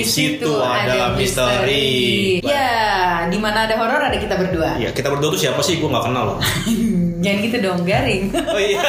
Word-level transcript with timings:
di 0.00 0.04
situ 0.06 0.52
ada 0.56 1.12
misteri. 1.12 2.40
Ya, 2.40 2.72
di 3.28 3.36
mana 3.36 3.68
ada 3.68 3.76
horor 3.76 4.00
ada 4.00 4.16
kita 4.16 4.34
berdua. 4.34 4.80
Iya, 4.80 4.90
kita 4.90 5.12
berdua 5.12 5.28
tuh 5.30 5.40
siapa 5.40 5.60
sih? 5.60 5.76
Gue 5.76 5.88
nggak 5.88 6.08
kenal 6.08 6.24
loh. 6.34 6.38
Jangan 7.20 7.38
gitu 7.44 7.56
dong, 7.60 7.84
garing. 7.84 8.32
Oh 8.32 8.56
iya. 8.56 8.80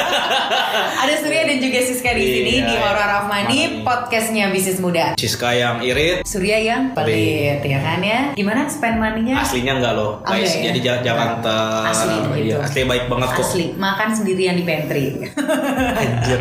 ada 1.04 1.14
Surya 1.20 1.44
dan 1.44 1.60
juga 1.60 1.84
Siska 1.84 2.16
di 2.16 2.24
sini 2.24 2.50
Iya, 2.56 2.64
di 2.64 2.72
iya. 2.72 2.80
Horror 2.80 3.10
of 3.12 3.24
Money, 3.28 3.60
Money. 3.60 3.84
podcastnya 3.84 4.48
bisnis 4.48 4.80
muda. 4.80 5.12
Siska 5.20 5.52
yang 5.52 5.84
irit, 5.84 6.24
Surya 6.24 6.56
yang 6.56 6.96
pelit, 6.96 7.60
ya 7.60 7.78
kan 7.84 8.00
ya? 8.00 8.32
Gimana 8.32 8.64
spend 8.72 8.96
money-nya? 8.96 9.36
aslinya 9.36 9.76
enggak 9.76 9.92
loh. 9.92 10.24
Oh, 10.24 10.32
Guys, 10.32 10.48
enggak 10.48 10.56
ya? 10.56 10.64
jadi 10.64 10.78
jangan 10.80 11.02
jangan 11.04 11.28
ter 11.44 11.84
Asli 11.84 12.14
gitu. 12.16 12.28
Iya, 12.42 12.56
asli 12.64 12.80
baik 12.88 13.04
banget 13.06 13.28
kok. 13.28 13.44
Asli, 13.44 13.66
makan 13.76 14.08
sendirian 14.16 14.54
di 14.56 14.64
pantry. 14.64 15.04
Anjir. 16.00 16.40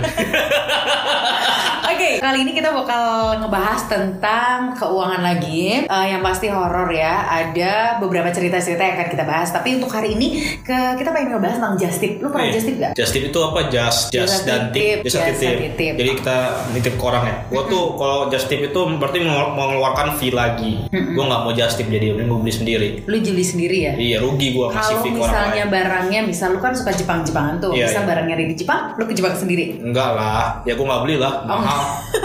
Kali 2.31 2.48
ini 2.48 2.55
kita 2.55 2.71
bakal 2.71 3.03
ngebahas 3.44 3.91
tentang 3.91 4.72
keuangan 4.80 5.20
lagi. 5.20 5.84
Eh, 5.84 6.05
yang 6.16 6.23
pasti 6.23 6.48
horor 6.48 6.88
ya. 6.88 7.27
Ada 7.27 7.99
beberapa 7.99 8.31
cerita-cerita 8.31 8.80
yang 8.80 8.95
akan 8.95 9.09
kita 9.12 9.27
bahas. 9.27 9.52
Tapi 9.52 9.76
untuk 9.76 9.91
hari 9.91 10.16
ini 10.16 10.39
ke 10.63 10.95
kita 10.95 11.12
pengen 11.12 11.36
ngebahas 11.36 11.59
tentang 11.59 11.75
just 11.75 11.99
tip. 11.99 12.23
Lu 12.23 12.31
pernah 12.31 12.48
Nih, 12.48 12.55
just 12.55 12.72
tip 12.72 12.75
gak? 12.80 12.91
Just 12.95 13.12
tip 13.12 13.23
itu 13.27 13.39
apa? 13.44 13.67
Just, 13.67 14.16
just 14.16 14.31
Jasa 14.31 14.48
dan 14.48 14.62
tip. 14.72 15.03
Jasa 15.03 15.28
titip. 15.28 15.75
titip. 15.75 15.94
Jadi 16.00 16.09
kita 16.23 16.38
nitip 16.72 16.94
ke 16.95 17.03
orang 17.03 17.23
ya. 17.28 17.36
Gue 17.52 17.64
tuh 17.67 17.83
kalau 18.00 18.19
just 18.31 18.47
tip 18.47 18.63
itu 18.63 18.80
berarti 18.95 19.17
mengeluarkan 19.28 20.16
fee 20.16 20.31
lagi. 20.31 20.88
Gue 20.88 21.23
nggak 21.28 21.41
mau 21.44 21.52
just 21.52 21.75
tip 21.75 21.91
jadi 21.91 22.16
gue 22.16 22.23
beli 22.31 22.56
sendiri. 22.56 22.88
Lu 23.11 23.19
jeli 23.19 23.44
sendiri 23.44 23.91
ya? 23.91 23.94
Iya 24.00 24.23
rugi 24.23 24.56
gue 24.56 24.72
Kalau 24.72 25.03
fee 25.03 25.11
orang 25.11 25.19
misalnya 25.19 25.63
lain. 25.67 25.75
barangnya, 25.75 26.19
misal 26.23 26.56
lu 26.56 26.63
kan 26.63 26.72
suka 26.72 26.95
Jepang-Jepangan 26.95 27.59
tuh, 27.59 27.75
Iya, 27.75 27.91
misal 27.91 28.08
iya. 28.08 28.09
barangnya 28.16 28.34
ada 28.39 28.45
di 28.47 28.56
Jepang, 28.56 28.95
lu 28.95 29.03
ke 29.03 29.19
Jepang 29.19 29.36
sendiri. 29.36 29.84
Enggak 29.84 30.16
lah, 30.16 30.63
ya 30.63 30.80
gue 30.80 30.86
nggak 30.88 31.03
beli 31.03 31.19
lah, 31.19 31.44
Oh. 31.44 31.59
mahal. 31.59 31.84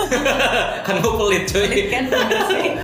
kan 0.83 0.95
gue 0.99 1.13
pelit 1.17 1.45
cuy. 1.47 1.89
kan. 1.89 2.05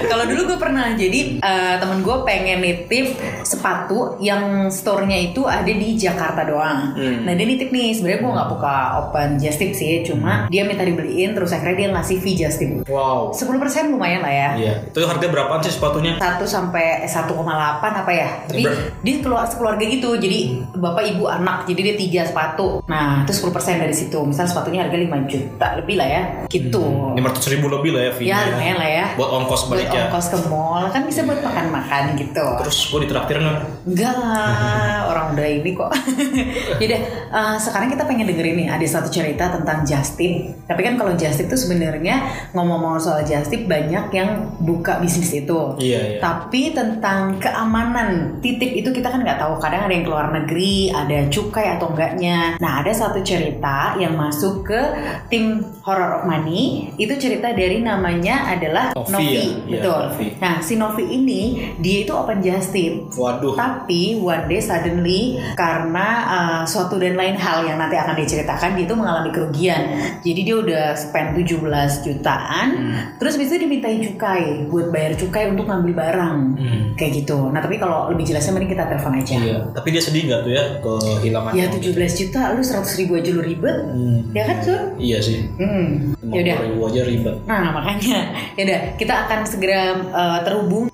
Kalau 0.02 0.24
dulu 0.26 0.54
gue 0.54 0.58
pernah 0.58 0.92
jadi 0.94 1.38
eh, 1.38 1.74
temen 1.78 2.00
gue 2.00 2.16
pengen 2.22 2.58
nitip 2.60 3.14
sepatu 3.42 4.16
yang 4.18 4.68
store-nya 4.68 5.32
itu 5.32 5.44
ada 5.44 5.68
di 5.68 5.94
Jakarta 5.94 6.42
doang. 6.42 6.94
Hmm. 6.94 7.24
Nah 7.24 7.32
dia 7.32 7.46
nitip 7.46 7.70
nih, 7.70 7.94
sebenarnya 7.94 8.20
gue 8.20 8.32
nggak 8.32 8.50
buka 8.50 8.76
open 8.98 9.28
just 9.38 9.58
tip 9.58 9.72
sih, 9.72 10.02
cuma 10.02 10.46
dia 10.48 10.64
minta 10.64 10.82
dibeliin 10.82 11.32
terus 11.32 11.52
akhirnya 11.52 11.76
dia 11.76 11.88
ngasih 11.92 12.16
fee 12.20 12.36
just 12.36 12.58
tip. 12.58 12.84
Wow. 12.88 13.30
10% 13.32 13.92
lumayan 13.92 14.22
lah 14.22 14.32
ya. 14.32 14.48
Iya, 14.56 14.74
itu 14.88 14.98
harga 15.02 15.26
berapaan 15.28 15.60
sih 15.62 15.72
sepatunya? 15.72 16.18
1 16.18 16.42
sampai 16.44 17.04
1,8 17.04 17.42
apa 17.82 18.12
ya? 18.12 18.28
Tapi 18.46 18.62
Ber- 18.64 18.92
dia 19.00 19.14
keluar 19.20 19.44
sekeluarga 19.46 19.84
gitu. 19.84 20.14
Jadi 20.16 20.38
bapak 20.74 21.04
ibu 21.16 21.24
anak. 21.26 21.64
Jadi 21.66 21.80
dia 21.82 21.94
tiga 21.96 22.22
sepatu. 22.26 22.82
Nah, 22.86 23.24
itu 23.24 23.32
10% 23.32 23.82
dari 23.82 23.94
situ. 23.94 24.18
Misal 24.22 24.46
sepatunya 24.46 24.86
harga 24.86 24.96
5 24.96 25.30
juta 25.30 25.66
lebih 25.78 25.96
lah 25.98 26.08
ya. 26.08 26.22
Gitu. 26.48 26.82
Lima 27.12 27.28
ratus 27.28 27.46
ribu 27.50 27.66
lebih 27.68 27.90
lah 27.92 28.02
ya 28.08 28.12
fee 28.14 28.26
Ya 28.26 28.38
lumayan 28.48 28.76
lah 28.78 28.90
ya. 28.90 29.06
Buat 29.18 29.30
ongkos 29.42 29.60
Buat 29.66 29.70
balik 29.76 29.88
ya. 29.92 30.02
ongkos 30.08 30.26
ke 30.30 30.38
mall 30.48 30.84
kan 30.88 31.02
bisa 31.04 31.20
buat 31.22 31.40
makan-makan 31.40 32.02
gitu. 32.16 32.46
Terus 32.64 32.78
gue 32.88 33.00
ditraktir 33.04 33.36
nggak? 33.38 33.58
Enggak 33.84 34.14
lah, 34.16 34.96
orang 35.10 35.26
udah 35.34 35.46
ini 35.46 35.70
kok. 35.72 35.90
Yaudah, 36.80 37.00
eh, 37.28 37.56
sekarang 37.58 37.88
kita 37.90 38.02
pengen 38.04 38.26
dengerin 38.28 38.56
nih 38.56 38.68
ada 38.70 38.86
satu 38.86 39.08
cerita 39.08 39.52
tentang 39.52 39.84
Justip. 39.84 40.32
Tapi 40.64 40.80
kan 40.80 40.94
kalau 40.96 41.12
Justip 41.14 41.46
tuh 41.46 41.58
sebenarnya 41.58 42.16
ngomong-ngomong 42.56 42.98
soal 42.98 43.22
Justip 43.22 43.66
banyak 43.66 44.08
yang 44.12 44.30
buka 44.62 44.98
bisnis 44.98 45.32
itu. 45.32 45.76
Iya 45.78 46.00
iya. 46.16 46.18
Tapi 46.18 46.72
tentang 46.72 47.36
keamanan 47.36 48.40
titip 48.40 48.72
itu 48.72 48.88
kita 48.90 49.12
kan 49.12 49.20
nggak 49.20 49.38
tahu. 49.38 49.60
Kadang 49.60 49.86
ada 49.86 49.94
yang 49.94 50.04
keluar 50.06 50.32
negeri, 50.32 50.88
ada 50.88 51.28
cukai 51.28 51.76
atau 51.76 51.92
enggaknya. 51.92 52.56
Nah 52.58 52.80
ada 52.80 52.92
satu 52.92 53.20
cerita 53.22 53.94
yang 53.96 54.16
masuk 54.16 54.64
ke 54.64 54.80
tim 55.28 55.60
Horror 55.82 56.22
of 56.22 56.24
Money. 56.24 56.81
Itu 56.94 57.14
cerita 57.16 57.50
dari 57.50 57.80
namanya 57.80 58.48
adalah 58.48 58.84
Novi 58.92 59.12
Novi, 59.12 59.26
ya? 59.26 59.42
Iya, 59.42 59.52
betul. 59.68 60.00
Novi. 60.02 60.26
Nah 60.38 60.54
si 60.58 60.74
Novi 60.74 61.04
ini 61.06 61.40
dia 61.78 62.04
itu 62.04 62.12
open 62.12 62.38
just 62.38 62.70
tip. 62.70 63.10
Waduh. 63.12 63.54
Tapi 63.54 64.16
one 64.16 64.44
day 64.46 64.58
suddenly 64.58 65.22
karena 65.54 66.06
uh, 66.24 66.62
suatu 66.62 66.96
dan 66.96 67.14
lain 67.14 67.34
hal 67.34 67.62
yang 67.62 67.76
nanti 67.76 67.94
akan 67.94 68.14
diceritakan 68.14 68.74
dia 68.74 68.84
itu 68.84 68.94
mengalami 68.94 69.30
kerugian. 69.30 69.82
Jadi 70.20 70.40
dia 70.42 70.56
udah 70.56 70.84
spend 70.94 71.34
17 71.34 71.60
jutaan, 72.02 72.66
Hmm. 72.72 73.18
terus 73.18 73.36
bisa 73.36 73.54
dimintain 73.54 74.00
cukai 74.00 74.64
buat 74.66 74.88
bayar 74.88 75.14
cukai 75.14 75.50
untuk 75.50 75.66
ngambil 75.66 75.94
barang. 75.94 76.36
Hmm. 76.56 76.82
Kayak 76.94 77.22
gitu. 77.22 77.50
Nah, 77.50 77.60
tapi 77.60 77.76
kalau 77.76 78.08
lebih 78.08 78.24
jelasnya 78.24 78.52
mending 78.52 78.72
kita 78.72 78.84
telepon 78.86 79.18
aja. 79.18 79.36
Iya. 79.36 79.58
Tapi 79.72 79.88
dia 79.90 80.02
sedih 80.02 80.22
nggak 80.26 80.40
tuh 80.42 80.52
ya 80.52 80.64
kehilangan? 80.80 81.52
Ya 81.52 81.66
uang? 81.68 81.80
17 81.80 82.20
juta 82.20 82.40
lu 82.52 82.62
100 82.62 82.98
ribu 82.98 83.12
aja 83.16 83.30
lu 83.30 83.42
ribet. 83.42 83.76
Hmm. 83.86 84.20
Ya 84.32 84.42
kan, 84.44 84.56
Sur? 84.62 84.80
Iya 84.96 85.18
sih. 85.20 85.38
Hmm. 85.58 86.16
Lima 86.22 86.32
Yaudah. 86.32 86.56
Ribu 86.72 86.88
aja 86.88 87.04
ribet. 87.04 87.36
Nah 87.44 87.68
makanya, 87.76 88.32
yaudah 88.56 88.80
kita 88.96 89.14
akan 89.28 89.40
segera 89.44 90.00
uh, 90.08 90.38
terhubung. 90.40 90.88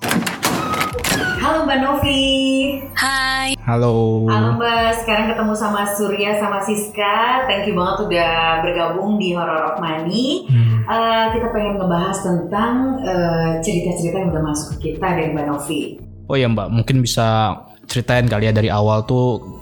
Halo 1.39 1.63
Mbak 1.63 1.79
Novi. 1.79 2.27
Hai, 2.99 3.55
Halo. 3.63 4.27
Halo 4.27 4.59
Mbak, 4.59 4.91
sekarang 5.01 5.31
ketemu 5.31 5.53
sama 5.55 5.87
Surya 5.95 6.35
sama 6.35 6.59
Siska. 6.59 7.47
Thank 7.47 7.71
you 7.71 7.79
banget 7.79 8.11
udah 8.11 8.59
bergabung 8.59 9.15
di 9.15 9.31
Horror 9.31 9.71
of 9.71 9.75
Money. 9.79 10.51
Hmm. 10.51 10.83
Eh, 10.83 11.25
kita 11.39 11.47
pengen 11.55 11.79
ngebahas 11.79 12.17
tentang 12.19 12.99
eh, 13.07 13.51
cerita-cerita 13.63 14.19
yang 14.19 14.29
udah 14.35 14.43
masuk 14.51 14.67
ke 14.77 14.93
kita 14.93 15.15
dari 15.15 15.31
Mbak 15.31 15.45
Novi. 15.47 15.81
Oh 16.27 16.35
ya 16.35 16.51
Mbak, 16.51 16.67
mungkin 16.75 16.97
bisa 17.01 17.55
ceritain 17.87 18.27
kali 18.27 18.51
ya 18.51 18.53
dari 18.53 18.69
awal 18.69 19.07
tuh 19.07 19.58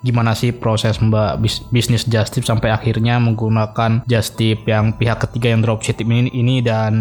gimana 0.00 0.34
sih 0.34 0.54
proses 0.54 0.98
Mbak 1.02 1.32
bis- 1.42 1.62
bisnis 1.68 2.06
Justip 2.06 2.46
sampai 2.46 2.70
akhirnya 2.70 3.18
menggunakan 3.18 4.06
Justip 4.06 4.66
yang 4.66 4.94
pihak 4.94 5.28
ketiga 5.28 5.54
yang 5.54 5.60
dropship 5.62 5.98
ini, 6.02 6.30
ini 6.30 6.62
dan 6.62 6.94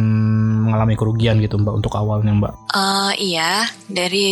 mengalami 0.65 0.97
kerugian 0.97 1.37
gitu 1.39 1.61
Mbak 1.61 1.73
untuk 1.83 1.93
awalnya 1.93 2.33
Mbak. 2.33 2.53
Eh, 2.73 3.13
iya 3.33 3.65
dari 3.85 4.29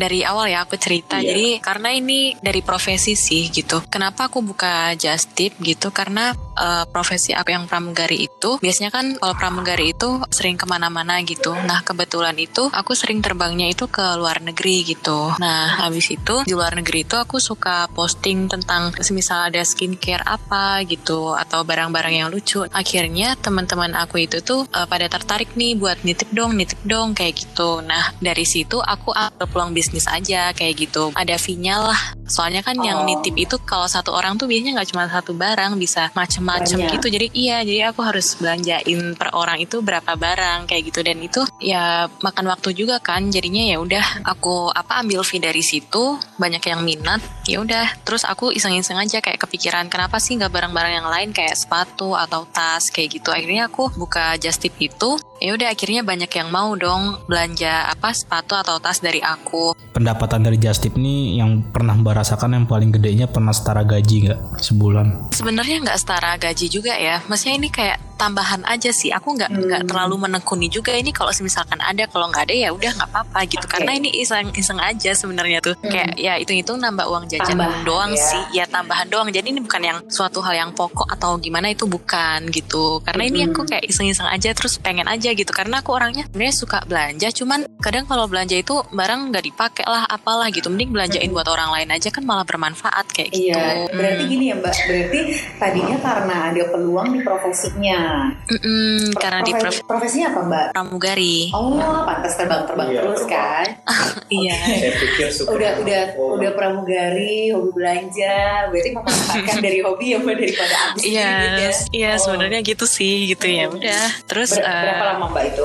dari 0.00 0.24
awal 0.24 0.48
ya 0.48 0.64
aku 0.64 0.80
cerita. 0.80 1.20
Iya. 1.20 1.34
Jadi 1.34 1.46
karena 1.60 1.92
ini 1.92 2.32
dari 2.40 2.64
profesi 2.64 3.12
sih 3.12 3.52
gitu. 3.52 3.84
Kenapa 3.92 4.32
aku 4.32 4.40
buka 4.40 4.96
just 4.96 5.36
tip 5.36 5.52
gitu? 5.60 5.92
Karena 5.92 6.32
eh, 6.60 6.84
profesi 6.92 7.32
aku 7.32 7.50
yang 7.50 7.64
pramugari 7.64 8.28
itu 8.28 8.60
biasanya 8.60 8.92
kan 8.92 9.16
kalau 9.16 9.34
pramugari 9.34 9.96
itu 9.96 10.20
sering 10.28 10.60
ke 10.60 10.68
mana-mana 10.68 11.16
gitu. 11.24 11.56
Nah 11.56 11.80
kebetulan 11.80 12.36
itu 12.36 12.68
aku 12.68 12.92
sering 12.92 13.24
terbangnya 13.24 13.72
itu 13.72 13.88
ke 13.88 14.04
luar 14.20 14.44
negeri 14.44 14.84
gitu. 14.84 15.32
Nah 15.40 15.80
habis 15.82 16.12
itu 16.12 16.44
di 16.44 16.52
luar 16.52 16.76
negeri 16.76 17.08
itu 17.08 17.16
aku 17.16 17.40
suka 17.40 17.88
posting 17.90 18.46
tentang 18.46 18.92
semisal 19.00 19.48
ada 19.48 19.64
skincare 19.64 20.22
apa 20.26 20.84
gitu 20.84 21.32
atau 21.32 21.64
barang-barang 21.64 22.14
yang 22.20 22.28
lucu. 22.28 22.68
Akhirnya 22.70 23.34
teman-teman 23.40 23.96
aku 23.96 24.20
itu 24.28 24.44
tuh 24.44 24.68
eh, 24.68 24.84
pada 24.84 25.08
tertarik 25.08 25.56
nih 25.56 25.74
buat 25.80 26.04
nitip 26.04 26.28
dong, 26.30 26.54
nitip 26.54 26.80
dong 26.84 27.16
kayak 27.16 27.40
gitu. 27.40 27.80
Nah 27.80 28.12
dari 28.20 28.44
situ 28.44 28.76
aku 28.78 29.16
ambil 29.16 29.46
peluang 29.48 29.72
bisnis 29.72 30.04
aja 30.04 30.52
kayak 30.52 30.74
gitu. 30.76 31.08
Ada 31.16 31.40
fee-nya 31.40 31.80
lah. 31.80 32.00
Soalnya 32.28 32.60
kan 32.60 32.76
yang 32.78 33.00
Oh. 33.00 33.06
nitip 33.08 33.32
itu 33.32 33.56
kalau 33.64 33.88
satu 33.88 34.12
orang 34.12 34.36
tuh 34.36 34.44
biasanya 34.44 34.76
nggak 34.76 34.90
cuma 34.92 35.08
satu 35.08 35.32
barang, 35.32 35.72
bisa 35.80 36.12
macem-macem 36.12 36.49
Banyak. 36.58 36.90
gitu. 36.98 37.06
Jadi 37.12 37.26
iya, 37.36 37.62
jadi 37.62 37.94
aku 37.94 38.00
harus 38.02 38.34
belanjain 38.34 39.14
per 39.14 39.30
orang 39.36 39.62
itu 39.62 39.78
berapa 39.84 40.18
barang 40.18 40.66
kayak 40.66 40.82
gitu 40.90 41.00
dan 41.06 41.18
itu 41.22 41.40
ya 41.62 42.10
makan 42.24 42.50
waktu 42.50 42.74
juga 42.74 42.98
kan. 42.98 43.30
Jadinya 43.30 43.62
ya 43.70 43.76
udah 43.78 44.26
aku 44.26 44.74
apa 44.74 45.04
ambil 45.04 45.22
fee 45.22 45.38
dari 45.38 45.62
situ, 45.62 46.18
banyak 46.40 46.62
yang 46.66 46.80
minat. 46.82 47.22
Ya 47.46 47.62
udah, 47.62 47.86
terus 48.02 48.26
aku 48.26 48.50
iseng-iseng 48.50 48.98
aja 48.98 49.22
kayak 49.22 49.42
kepikiran 49.46 49.86
kenapa 49.86 50.18
sih 50.18 50.34
nggak 50.38 50.50
barang-barang 50.50 50.94
yang 51.02 51.08
lain 51.08 51.30
kayak 51.30 51.54
sepatu 51.54 52.18
atau 52.18 52.46
tas 52.50 52.90
kayak 52.90 53.20
gitu. 53.20 53.30
Akhirnya 53.30 53.70
aku 53.70 53.92
buka 53.94 54.34
just 54.40 54.62
tip 54.62 54.74
itu. 54.80 55.18
Ya 55.40 55.56
udah 55.56 55.72
akhirnya 55.72 56.04
banyak 56.04 56.28
yang 56.28 56.52
mau 56.52 56.76
dong 56.76 57.16
belanja 57.24 57.88
apa 57.88 58.12
sepatu 58.12 58.52
atau 58.60 58.76
tas 58.76 59.00
dari 59.00 59.24
aku. 59.24 59.72
Pendapatan 59.96 60.44
dari 60.44 60.60
Justip 60.60 61.00
ini 61.00 61.40
yang 61.40 61.64
pernah 61.72 61.96
Mbak 61.96 62.12
rasakan 62.20 62.60
yang 62.60 62.66
paling 62.68 62.92
gedenya 62.92 63.24
pernah 63.24 63.56
setara 63.56 63.80
gaji 63.80 64.28
nggak 64.28 64.60
sebulan? 64.60 65.32
Sebenarnya 65.32 65.80
nggak 65.80 65.96
setara 65.96 66.36
gaji 66.36 66.68
juga 66.68 66.92
ya. 66.92 67.24
Maksudnya 67.24 67.56
ini 67.56 67.72
kayak 67.72 68.09
tambahan 68.20 68.60
aja 68.64 68.92
sih. 68.92 69.08
Aku 69.10 69.32
nggak 69.32 69.48
Hmm. 69.48 69.64
nggak 69.64 69.82
terlalu 69.88 70.14
menekuni 70.20 70.68
juga 70.68 70.92
ini 70.92 71.08
kalau 71.10 71.32
misalkan 71.40 71.80
ada, 71.80 72.04
kalau 72.04 72.28
nggak 72.28 72.44
ada 72.44 72.54
ya 72.54 72.68
udah 72.70 72.90
nggak 72.92 73.08
apa-apa 73.08 73.38
gitu. 73.48 73.64
Oke. 73.64 73.72
Karena 73.72 73.92
ini 73.96 74.12
iseng-iseng 74.20 74.76
aja 74.76 75.10
sebenarnya 75.12 75.58
tuh. 75.58 75.74
Hmm. 75.74 75.88
Kayak 75.88 76.08
ya 76.14 76.36
hitung-hitung 76.36 76.76
nambah 76.76 77.06
uang 77.08 77.24
jajan 77.26 77.56
Tambahan 77.56 77.80
doang 77.82 78.12
ya. 78.12 78.20
sih. 78.20 78.42
Ya 78.52 78.64
tambahan 78.66 79.08
doang. 79.08 79.28
Jadi 79.30 79.46
ini 79.48 79.60
bukan 79.60 79.80
yang 79.80 79.98
suatu 80.06 80.38
hal 80.40 80.52
yang 80.54 80.70
pokok 80.70 81.08
atau 81.08 81.40
gimana 81.40 81.72
itu 81.72 81.88
bukan 81.88 82.44
gitu. 82.50 83.00
Karena 83.00 83.22
ini 83.24 83.40
Hmm. 83.42 83.50
aku 83.50 83.64
kayak 83.64 83.88
iseng-iseng 83.88 84.28
aja 84.28 84.52
terus 84.52 84.76
pengen 84.76 85.08
aja 85.08 85.32
gitu. 85.32 85.48
Karena 85.50 85.80
aku 85.80 85.96
orangnya 85.96 86.28
sebenarnya 86.28 86.52
suka 86.52 86.78
belanja. 86.84 87.32
Cuman 87.32 87.64
kadang 87.80 88.04
kalau 88.04 88.28
belanja 88.28 88.52
itu 88.54 88.74
barang 88.90 89.32
nggak 89.32 89.44
dipakai 89.46 89.84
lah 89.86 90.04
apalah 90.04 90.50
gitu. 90.50 90.68
Mending 90.68 90.90
belanjain 90.90 91.30
buat 91.30 91.46
orang 91.46 91.70
lain 91.72 91.88
aja 91.90 92.10
kan 92.10 92.20
malah 92.20 92.44
bermanfaat 92.44 93.06
kayak 93.08 93.30
gitu. 93.30 93.54
Iya, 93.54 93.88
berarti 93.88 94.22
Hmm. 94.26 94.30
gini 94.30 94.44
ya 94.50 94.56
Mbak, 94.56 94.74
berarti 94.84 95.20
tadinya 95.56 95.96
karena 95.96 96.34
ada 96.50 96.62
peluang 96.66 97.08
di 97.10 97.20
profesinya, 97.22 98.00
Mm-mm, 98.46 99.10
Pro- 99.10 99.20
karena 99.20 99.40
di 99.40 99.52
profesi- 99.52 99.62
prof- 99.76 99.86
profesinya 99.86 100.26
apa 100.28 100.40
mbak? 100.42 100.66
pramugari. 100.72 101.36
Oh, 101.50 101.76
pantas 102.02 102.34
terbang-terbang 102.34 102.88
Iya, 102.88 102.98
terus 103.00 103.20
terbang. 103.20 103.30
kan? 103.32 103.66
Iya. 104.40 104.56
Saya 104.60 104.92
pikir 104.96 105.28
suka. 105.30 105.48
Udah 105.50 105.70
udah 105.78 106.02
Oh. 106.14 106.34
udah 106.34 106.50
pramugari, 106.52 107.50
hobi 107.50 107.70
belanja, 107.72 108.36
berarti 108.68 108.90
memanfaatkan 108.92 109.58
dari 109.62 109.78
hobi 109.80 110.04
ya 110.08 110.18
mbak 110.18 110.34
daripada 110.36 110.74
ambis 110.84 111.02
Iya, 111.04 111.30
gitu 111.36 111.60
ya? 111.60 111.72
iya 111.92 112.10
Oh. 112.10 112.18
sebenarnya 112.20 112.60
gitu 112.62 112.84
sih 112.86 113.14
gitu 113.28 113.46
ya. 113.46 113.66
Udah. 113.66 114.04
Terus 114.24 114.50
Ber- 114.52 114.62
eh, 114.62 114.82
berapa 114.84 115.04
lama 115.08 115.24
mbak 115.28 115.44
itu? 115.48 115.64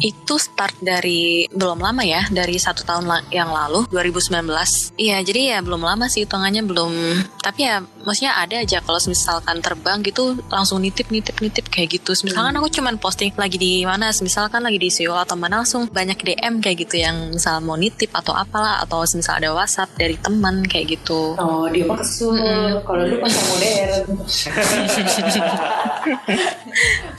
itu 0.00 0.34
start 0.36 0.74
dari 0.80 1.46
belum 1.48 1.78
lama 1.78 2.02
ya, 2.02 2.26
dari 2.28 2.56
satu 2.56 2.82
tahun 2.82 3.04
la- 3.04 3.26
yang 3.30 3.48
lalu 3.48 3.86
2019. 3.86 4.90
Iya, 4.96 5.20
jadi 5.20 5.40
ya 5.48 5.58
belum 5.60 5.80
lama 5.80 6.06
sih 6.06 6.24
hitungannya 6.24 6.62
belum. 6.62 6.92
Tapi 7.38 7.60
ya 7.62 7.78
maksudnya 8.04 8.36
ada 8.38 8.60
aja 8.60 8.78
kalau 8.84 9.00
misalkan 9.08 9.58
terbang 9.64 9.98
gitu 10.04 10.36
langsung 10.52 10.78
nitip 10.84 11.08
nitip 11.10 11.40
nitip 11.40 11.66
kayak 11.72 11.98
gitu. 12.00 12.12
Misalkan 12.24 12.54
aku 12.56 12.68
cuman 12.70 13.00
posting 13.00 13.32
lagi 13.34 13.56
di 13.58 13.82
mana, 13.82 14.12
misalkan 14.12 14.62
lagi 14.62 14.78
di 14.78 14.88
Seoul 14.92 15.16
atau 15.16 15.34
mana 15.34 15.64
langsung 15.64 15.88
banyak 15.88 16.20
DM 16.20 16.60
kayak 16.60 16.76
gitu 16.86 17.00
yang 17.00 17.32
misal 17.34 17.58
mau 17.64 17.74
nitip 17.74 18.12
atau 18.12 18.36
apalah 18.36 18.84
atau 18.84 19.02
misal 19.16 19.40
ada 19.40 19.50
WhatsApp 19.56 19.90
dari 19.96 20.16
teman 20.20 20.62
kayak 20.68 21.00
gitu. 21.00 21.34
Oh, 21.40 21.66
dia 21.72 21.84
mah 21.88 21.98
kesul. 21.98 22.36
Mm-mm. 22.36 22.84
Kalau 22.84 23.02
lu 23.08 23.16
pasar 23.18 23.42
modern. 23.50 24.04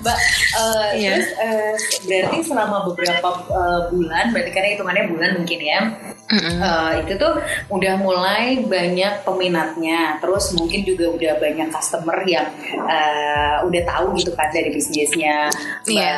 Mbak, 0.05 0.17
eh, 0.55 0.89
Iya. 1.01 1.11
terus 1.17 1.27
eh, 1.41 1.73
berarti 2.05 2.37
selama 2.45 2.85
beberapa 2.85 3.29
eh, 3.49 3.81
bulan, 3.89 4.25
berarti 4.31 4.51
karena 4.53 4.69
hitungannya 4.77 5.03
bulan 5.09 5.31
mungkin 5.41 5.59
ya, 5.59 5.79
Mm-mm. 6.25 6.57
eh, 6.57 6.91
itu 7.05 7.13
tuh 7.21 7.37
udah 7.69 7.93
mulai 8.01 8.65
banyak 8.65 9.21
peminatnya. 9.21 10.17
Terus 10.17 10.57
mungkin 10.57 10.81
juga 10.81 11.05
udah 11.13 11.33
banyak 11.37 11.69
customer 11.69 12.17
yang 12.25 12.49
eh, 12.73 13.61
udah 13.61 13.81
tahu 13.85 14.17
gitu 14.17 14.33
kan 14.33 14.49
dari 14.49 14.73
bisnisnya 14.73 15.49
Mbak 15.85 15.93
Iya. 15.93 16.17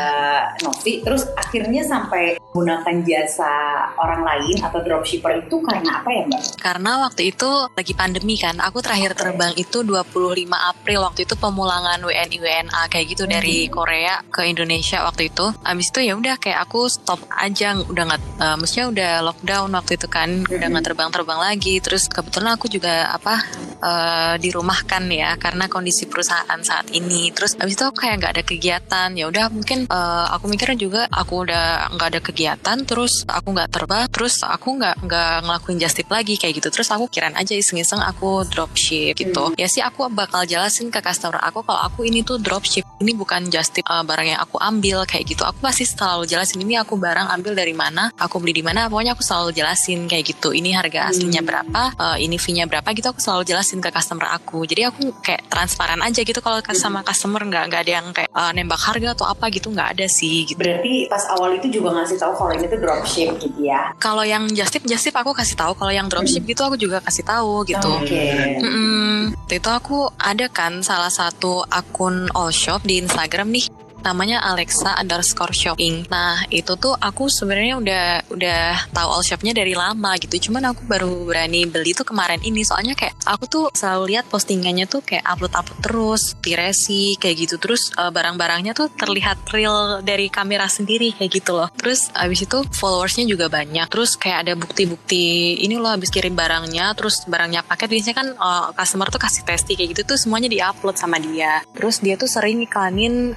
Novi. 0.64 0.94
Terus 1.04 1.28
akhirnya 1.36 1.84
sampai 1.84 2.40
menggunakan 2.40 2.96
jasa 3.04 3.54
orang 4.00 4.24
lain 4.24 4.58
atau 4.64 4.80
dropshipper 4.82 5.46
itu 5.46 5.60
karena 5.62 6.02
apa 6.02 6.10
ya 6.10 6.24
Mbak? 6.26 6.42
Karena 6.58 6.92
waktu 7.04 7.22
itu 7.36 7.50
lagi 7.76 7.94
pandemi 7.94 8.36
kan, 8.40 8.58
aku 8.64 8.80
terakhir 8.80 9.14
terbang 9.14 9.54
itu 9.60 9.84
25 9.84 10.48
April 10.56 11.00
waktu 11.04 11.28
itu 11.28 11.36
pemulangan 11.36 12.00
WNI 12.00 12.38
WNA 12.40 12.82
kayak 12.88 13.06
gitu 13.12 13.24
dari 13.28 13.68
Korea 13.68 14.24
ke 14.32 14.48
Indonesia 14.48 15.04
waktu 15.04 15.30
itu. 15.30 15.52
Abis 15.62 15.92
itu 15.92 16.00
ya 16.08 16.14
udah 16.16 16.40
kayak 16.40 16.64
aku 16.64 16.88
stop 16.88 17.20
aja, 17.30 17.76
udah 17.78 18.04
nggak, 18.08 18.22
eh, 18.40 18.56
maksudnya 18.58 18.88
udah 18.90 19.12
lockdown 19.28 19.70
waktu 19.76 19.97
itu 19.98 20.06
kan, 20.06 20.46
udah 20.46 20.68
nggak 20.70 20.86
terbang-terbang 20.94 21.40
lagi. 21.42 21.82
Terus 21.82 22.06
kebetulan 22.06 22.54
aku 22.54 22.70
juga 22.70 23.10
apa 23.10 23.42
eh, 23.82 24.36
dirumahkan 24.38 25.04
ya 25.10 25.34
karena 25.42 25.66
kondisi 25.66 26.06
perusahaan 26.06 26.60
saat 26.62 26.94
ini. 26.94 27.34
Terus 27.34 27.58
abis 27.58 27.74
itu 27.74 27.84
aku 27.90 28.06
kayak 28.06 28.16
nggak 28.22 28.34
ada 28.38 28.44
kegiatan, 28.46 29.10
ya 29.18 29.26
udah 29.26 29.50
mungkin 29.50 29.90
eh, 29.90 30.26
aku 30.30 30.46
mikirnya 30.46 30.78
juga 30.78 31.02
aku 31.10 31.50
udah 31.50 31.90
nggak 31.98 32.10
ada 32.14 32.22
kegiatan, 32.22 32.78
terus 32.86 33.26
aku 33.26 33.48
nggak 33.58 33.70
terbang, 33.74 34.06
terus 34.14 34.46
aku 34.46 34.78
nggak 34.78 34.96
nggak 35.02 35.34
ngelakuin 35.50 35.78
just 35.82 35.98
tip 35.98 36.10
lagi 36.14 36.38
kayak 36.38 36.62
gitu. 36.62 36.70
Terus 36.70 36.94
aku 36.94 37.10
kirain 37.10 37.34
aja 37.34 37.58
iseng-iseng 37.58 38.04
aku 38.04 38.46
dropship 38.46 39.18
gitu. 39.18 39.58
Ya 39.58 39.66
sih 39.66 39.82
aku 39.82 40.06
bakal 40.14 40.46
jelasin 40.46 40.94
ke 40.94 41.02
customer 41.02 41.42
aku 41.42 41.66
kalau 41.66 41.82
aku 41.82 42.06
ini 42.06 42.22
tuh 42.22 42.38
dropship, 42.38 42.86
ini 43.02 43.18
bukan 43.18 43.50
just 43.50 43.74
tip 43.74 43.88
eh, 43.88 44.04
barang 44.06 44.28
yang 44.38 44.42
aku 44.44 44.62
ambil 44.62 45.08
kayak 45.10 45.26
gitu. 45.32 45.48
Aku 45.48 45.58
pasti 45.64 45.88
selalu 45.88 46.28
jelasin 46.28 46.60
ini 46.62 46.76
aku 46.76 47.00
barang 47.00 47.32
ambil 47.32 47.56
dari 47.56 47.72
mana, 47.72 48.12
aku 48.20 48.44
beli 48.44 48.60
di 48.60 48.64
mana. 48.66 48.92
Pokoknya 48.92 49.16
aku 49.16 49.24
selalu 49.24 49.56
jelasin 49.56 49.87
kayak 50.10 50.36
gitu. 50.36 50.52
Ini 50.52 50.76
harga 50.76 51.14
aslinya 51.14 51.40
berapa, 51.46 51.82
eh, 51.96 52.18
ini 52.28 52.36
fee-nya 52.36 52.68
berapa 52.68 52.88
gitu. 52.92 53.14
Aku 53.14 53.22
selalu 53.24 53.48
jelasin 53.48 53.80
ke 53.80 53.90
customer 53.94 54.28
aku. 54.36 54.68
Jadi 54.68 54.82
aku 54.90 55.16
kayak 55.24 55.48
transparan 55.48 56.02
aja 56.04 56.20
gitu 56.26 56.40
kalau 56.44 56.60
sama 56.76 57.02
customer 57.02 57.42
nggak 57.48 57.64
nggak 57.72 57.82
ada 57.88 57.92
yang 57.92 58.08
kayak 58.12 58.30
eh, 58.30 58.52
nembak 58.52 58.82
harga 58.82 59.16
atau 59.16 59.26
apa 59.30 59.48
gitu 59.54 59.72
nggak 59.72 59.98
ada 59.98 60.06
sih 60.10 60.44
gitu. 60.50 60.60
Berarti 60.60 61.08
pas 61.08 61.24
awal 61.32 61.56
itu 61.56 61.72
juga 61.72 61.96
ngasih 62.02 62.18
tahu 62.20 62.32
kalau 62.36 62.52
ini 62.52 62.66
tuh 62.68 62.80
dropship 62.82 63.30
gitu 63.40 63.60
ya? 63.64 63.94
Kalau 64.02 64.24
yang 64.28 64.50
just 64.52 64.74
tip, 64.76 64.84
just 64.84 65.06
tip 65.08 65.16
aku 65.16 65.32
kasih 65.32 65.56
tahu. 65.56 65.78
Kalau 65.78 65.94
yang 65.94 66.12
dropship 66.12 66.44
gitu 66.44 66.62
aku 66.66 66.76
juga 66.76 67.00
kasih 67.00 67.24
tahu 67.24 67.64
gitu. 67.64 67.92
Oke. 68.04 68.60
Mm-mm. 68.60 69.32
Waktu 69.48 69.64
itu 69.64 69.70
aku 69.72 70.12
ada 70.20 70.52
kan 70.52 70.84
salah 70.84 71.12
satu 71.12 71.64
akun 71.72 72.28
all 72.36 72.52
shop 72.52 72.84
di 72.84 73.00
Instagram 73.00 73.48
nih 73.54 73.77
namanya 74.06 74.44
Alexa 74.44 74.98
underscore 74.98 75.54
shopping. 75.54 76.06
Nah 76.12 76.44
itu 76.54 76.76
tuh 76.78 76.94
aku 76.98 77.28
sebenarnya 77.30 77.76
udah 77.80 78.06
udah 78.34 78.62
tahu 78.94 79.10
all 79.10 79.26
shopnya 79.26 79.54
dari 79.54 79.74
lama 79.74 80.16
gitu. 80.22 80.50
Cuman 80.50 80.74
aku 80.74 80.86
baru 80.86 81.28
berani 81.28 81.66
beli 81.66 81.94
tuh 81.94 82.06
kemarin 82.08 82.42
ini. 82.46 82.62
Soalnya 82.62 82.94
kayak 82.94 83.18
aku 83.26 83.46
tuh 83.50 83.66
selalu 83.74 84.16
lihat 84.16 84.26
postingannya 84.30 84.86
tuh 84.88 85.02
kayak 85.04 85.26
upload 85.26 85.54
upload 85.56 85.80
terus, 85.84 86.24
piresi 86.40 87.16
kayak 87.18 87.36
gitu. 87.48 87.56
Terus 87.62 87.94
eh, 87.96 88.12
barang-barangnya 88.12 88.74
tuh 88.78 88.88
terlihat 88.94 89.50
real 89.52 90.02
dari 90.06 90.30
kamera 90.32 90.70
sendiri 90.70 91.14
kayak 91.16 91.32
gitu 91.44 91.58
loh. 91.58 91.70
Terus 91.76 92.10
abis 92.14 92.46
itu 92.46 92.64
followersnya 92.78 93.26
juga 93.28 93.52
banyak. 93.52 93.88
Terus 93.90 94.16
kayak 94.16 94.48
ada 94.48 94.54
bukti-bukti 94.56 95.58
ini 95.64 95.76
loh 95.78 95.92
habis 95.92 96.14
kirim 96.14 96.34
barangnya. 96.34 96.94
Terus 96.96 97.26
barangnya 97.28 97.66
paket 97.66 97.90
biasanya 97.92 98.16
kan 98.16 98.28
eh, 98.34 98.68
customer 98.76 99.08
tuh 99.10 99.22
kasih 99.22 99.44
testi 99.44 99.74
kayak 99.76 99.90
gitu 99.98 100.16
tuh 100.16 100.18
semuanya 100.20 100.48
diupload 100.48 100.96
sama 100.96 101.20
dia. 101.20 101.62
Terus 101.76 102.00
dia 102.00 102.16
tuh 102.16 102.30
sering 102.30 102.64
iklanin 102.64 103.36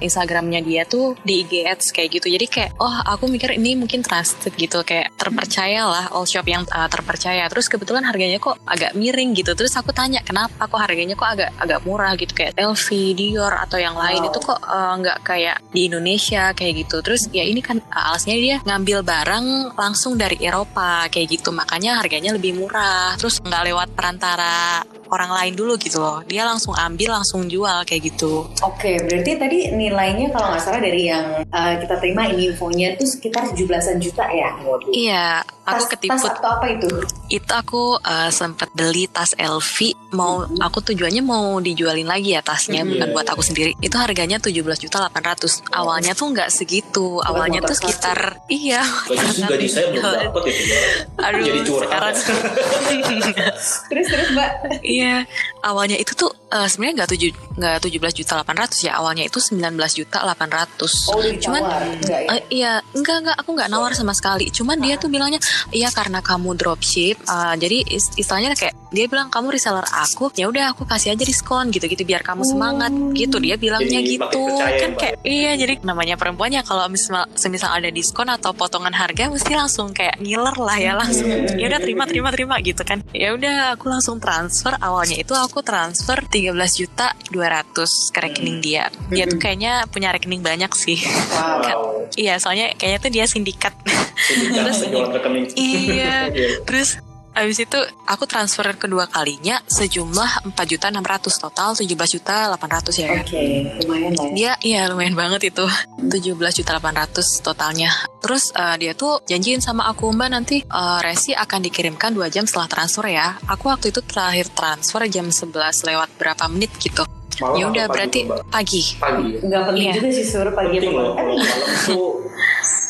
Instagramnya 0.51 0.61
dia 0.67 0.83
tuh 0.83 1.15
di 1.23 1.47
IG 1.47 1.63
Ads 1.63 1.87
kayak 1.95 2.09
gitu. 2.19 2.27
Jadi 2.27 2.45
kayak 2.51 2.69
oh 2.83 2.91
aku 3.07 3.31
mikir 3.31 3.55
ini 3.55 3.79
mungkin 3.79 4.03
trusted 4.03 4.51
gitu 4.59 4.83
kayak 4.83 5.15
terpercaya 5.15 5.87
lah 5.87 6.05
all 6.11 6.27
shop 6.27 6.43
yang 6.43 6.67
uh, 6.67 6.91
terpercaya. 6.91 7.47
Terus 7.47 7.71
kebetulan 7.71 8.03
harganya 8.03 8.35
kok 8.35 8.59
agak 8.67 8.91
miring 8.91 9.31
gitu. 9.31 9.55
Terus 9.55 9.71
aku 9.79 9.95
tanya 9.95 10.19
kenapa 10.19 10.67
kok 10.67 10.81
harganya 10.81 11.15
kok 11.15 11.29
agak 11.31 11.49
agak 11.55 11.79
murah 11.87 12.11
gitu 12.19 12.35
kayak 12.35 12.59
LV, 12.59 12.87
Dior 13.15 13.53
atau 13.55 13.79
yang 13.79 13.95
lain 13.95 14.27
itu 14.27 14.39
kok 14.43 14.59
uh, 14.59 14.93
nggak 14.99 15.19
kayak 15.23 15.57
di 15.71 15.87
Indonesia 15.87 16.51
kayak 16.51 16.73
gitu. 16.87 16.99
Terus 16.99 17.31
ya 17.31 17.47
ini 17.47 17.63
kan 17.63 17.79
uh, 17.79 18.11
alasannya 18.11 18.39
dia 18.43 18.57
ngambil 18.67 19.07
barang 19.07 19.45
langsung 19.79 20.19
dari 20.19 20.35
Eropa 20.43 21.07
kayak 21.07 21.39
gitu. 21.39 21.55
Makanya 21.55 22.03
harganya 22.03 22.35
lebih 22.35 22.59
murah. 22.59 23.15
Terus 23.15 23.39
nggak 23.39 23.63
lewat 23.71 23.87
perantara 23.95 24.83
orang 25.11 25.31
lain 25.35 25.53
dulu 25.53 25.75
gitu 25.75 25.99
loh. 25.99 26.23
Dia 26.23 26.47
langsung 26.47 26.71
ambil 26.73 27.19
langsung 27.19 27.45
jual 27.45 27.83
kayak 27.83 28.15
gitu. 28.15 28.47
Oke, 28.63 28.97
berarti 29.03 29.31
tadi 29.35 29.57
nilainya 29.75 30.31
kalau 30.31 30.40
nggak 30.43 30.61
salah 30.61 30.79
dari 30.79 31.01
yang 31.03 31.25
uh, 31.45 31.73
kita 31.77 31.95
terima 31.97 32.25
ini 32.25 32.49
infonya 32.49 32.93
itu 32.93 33.05
sekitar 33.05 33.45
17-an 33.47 33.97
juta 33.97 34.25
ya? 34.25 34.49
Iya, 34.87 35.25
aku 35.61 35.83
Tas, 35.83 35.89
ketipu. 35.89 36.11
tas 36.11 36.25
atau 36.31 36.49
apa 36.55 36.65
itu? 36.67 36.89
Itu 37.27 37.51
aku 37.51 37.95
uh, 37.97 38.29
sempat 38.29 38.71
beli 38.71 39.05
tas 39.05 39.31
LV. 39.33 39.77
Mau 40.11 40.43
aku 40.57 40.83
tujuannya 40.83 41.19
mau 41.19 41.57
dijualin 41.57 42.03
lagi 42.03 42.33
ya 42.33 42.41
tasnya, 42.41 42.81
Mhm. 42.81 42.89
bukan 42.91 43.07
buat 43.11 43.27
aku 43.29 43.41
sendiri. 43.41 43.71
Itu 43.77 43.95
harganya 43.95 44.37
17 44.37 44.51
juta 44.77 44.97
800. 45.05 45.61
Awalnya 45.69 46.11
tuh 46.11 46.27
nggak 46.29 46.49
segitu. 46.49 47.21
Awalnya 47.21 47.61
tuh 47.61 47.77
sekitar 47.77 48.41
iya. 48.47 48.81
Gaji, 49.07 49.41
gaji 49.45 49.67
saya 49.67 49.87
belum 49.89 50.03
dapat 50.27 50.43
itu. 50.47 50.63
Aduh, 51.25 51.39
Jadi 51.41 51.59
curhat. 51.63 52.15
sekarang 52.17 52.49
Terus 53.89 54.07
terus 54.07 54.27
mbak? 54.31 54.51
Iya, 54.81 55.23
awalnya 55.61 55.95
itu 55.95 56.11
tuh 56.13 56.31
eh, 56.51 56.67
sebenarnya 56.67 56.95
nggak 57.03 57.09
tujuh 57.15 57.29
nggak 57.51 57.75
17 57.83 58.19
juta 58.19 58.33
800 58.43 58.87
ya. 58.87 58.91
Awalnya 58.99 59.23
itu 59.25 59.39
19 59.39 59.75
juta 59.95 60.17
800. 60.23 61.09
Oh 61.09 61.17
udah 61.17 61.31
Cuman? 61.39 61.61
Enggak 61.63 62.19
ya? 62.21 62.31
Eh, 62.31 62.41
iya, 62.51 62.71
enggak 62.91 63.17
enggak 63.23 63.37
aku 63.39 63.49
nggak 63.55 63.69
nawar 63.69 63.91
sama 63.93 64.11
sekali. 64.11 64.51
Cuman 64.51 64.77
dia 64.77 64.95
tuh 64.95 65.07
bilangnya, 65.07 65.39
iya 65.71 65.89
karena 65.89 66.19
kamu 66.19 66.53
dropship, 66.55 67.17
eh, 67.17 67.55
jadi 67.55 67.77
is- 67.87 68.11
istilahnya 68.15 68.53
kayak 68.53 68.75
dia 68.91 69.07
bilang 69.07 69.31
kamu 69.31 69.55
reseller 69.55 69.87
aku, 69.87 70.35
ya 70.35 70.51
udah 70.51 70.75
aku 70.75 70.83
kasih 70.83 71.15
aja 71.15 71.23
diskon 71.23 71.71
gitu-gitu 71.71 72.03
biar 72.03 72.19
kamu 72.21 72.43
semangat 72.43 72.91
gitu. 73.15 73.39
Dia 73.39 73.55
bilangnya 73.55 74.03
Jadi 74.03 74.19
gitu 74.19 74.41
ya, 74.59 74.67
kan 74.83 74.91
kayak 74.99 75.15
iya 75.23 75.55
jadi 75.55 75.79
namanya 75.81 76.19
perempuan 76.19 76.51
ya 76.51 76.59
kalau 76.61 76.83
misal 76.91 77.23
semisal 77.33 77.71
ada 77.71 77.87
diskon 77.87 78.27
atau 78.27 78.51
potongan 78.51 78.91
harga 78.91 79.31
mesti 79.31 79.55
langsung 79.55 79.95
kayak 79.95 80.19
ngiler 80.19 80.55
lah 80.57 80.75
ya 80.75 80.91
langsung 80.93 81.27
ya 81.55 81.71
udah 81.71 81.79
terima 81.79 82.03
terima 82.03 82.29
terima 82.35 82.55
gitu 82.59 82.83
kan. 82.83 82.99
Ya 83.15 83.31
udah 83.31 83.79
aku 83.79 83.87
langsung 83.87 84.19
transfer 84.19 84.75
awalnya 84.77 85.15
itu 85.15 85.31
aku 85.31 85.63
transfer 85.63 86.19
13 86.41 86.81
juta 86.81 87.13
200 87.29 88.13
ke 88.13 88.19
rekening 88.19 88.57
dia. 88.59 88.89
Dia 89.13 89.29
tuh 89.29 89.37
kayaknya 89.37 89.85
punya 89.87 90.09
rekening 90.09 90.41
banyak 90.41 90.73
sih. 90.73 90.97
Wow. 91.29 92.09
Iya, 92.17 92.41
soalnya 92.41 92.73
kayaknya 92.75 92.99
tuh 92.99 93.11
dia 93.13 93.25
sindikat. 93.29 93.77
Sindikat 94.17 94.57
Terus- 94.65 94.81
rekening. 94.89 95.45
iya. 95.53 96.17
Terus 96.67 96.97
Abis 97.31 97.57
itu 97.59 97.79
aku 98.03 98.23
transfer 98.25 98.67
kedua 98.75 99.07
kalinya 99.07 99.55
sejumlah 99.63 100.51
4 100.51 100.57
juta 100.67 100.87
600 100.87 100.99
total 101.39 101.69
17 101.73 101.87
juta 102.11 102.51
800 102.51 102.91
ya. 102.97 103.07
Oke, 103.17 103.41
lumayan 103.81 104.11
lah 104.11 104.25
ya. 104.25 104.33
Dia 104.33 104.51
iya 104.61 104.81
lumayan 104.85 105.15
banget 105.15 105.47
itu 105.47 105.63
17 105.97 106.11
juta 106.53 106.71
800 106.75 107.23
totalnya. 107.39 107.87
Terus 108.19 108.51
eh, 108.51 108.75
dia 108.77 108.91
tuh 108.93 109.23
janjiin 109.23 109.59
sama 109.59 109.87
aku 109.87 110.11
Mbak 110.11 110.29
nanti 110.29 110.57
eh, 110.59 110.99
resi 111.01 111.31
akan 111.31 111.59
dikirimkan 111.61 112.11
2 112.11 112.27
jam 112.27 112.43
setelah 112.43 112.67
transfer 112.67 113.07
ya. 113.07 113.39
Aku 113.47 113.67
waktu 113.67 113.89
itu 113.89 114.01
terakhir 114.01 114.51
transfer 114.51 114.99
jam 115.07 115.25
11 115.25 115.55
lewat 115.83 116.09
berapa 116.15 116.45
menit 116.47 116.75
gitu. 116.77 117.07
Malam 117.39 117.57
Ya 117.57 117.65
udah 117.65 117.85
berarti 117.87 118.27
pagi. 118.51 118.83
pagi. 118.93 119.23
ya? 119.33 119.39
Nggak 119.41 119.61
penting 119.65 119.85
Iya. 119.87 119.93
juga 119.97 120.09
sih 120.11 120.25
suruh 120.25 120.51
pagi 120.51 120.77
Penting 120.77 120.93
apa 120.93 121.01
loh 121.01 121.13
enggak. 121.15 121.57
kalau 121.81 122.09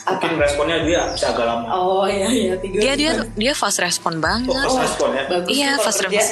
itu 0.01 0.11
mungkin 0.17 0.31
responnya 0.41 0.77
dia 0.81 1.01
bisa 1.13 1.29
agak 1.29 1.45
lama 1.45 1.65
Oh 1.71 2.05
iya 2.09 2.27
iya 2.27 2.53
tiga. 2.57 2.77
Dia 2.81 2.93
dia 2.97 3.11
dia 3.37 3.53
fast 3.53 3.77
respon 3.77 4.17
banget. 4.17 4.49
oh, 4.49 4.57
pas 4.57 4.81
respon 4.81 5.09
ya 5.13 5.23
bagus 5.29 5.49
Iya, 5.53 5.71
fast 5.77 5.99
response. 6.01 6.31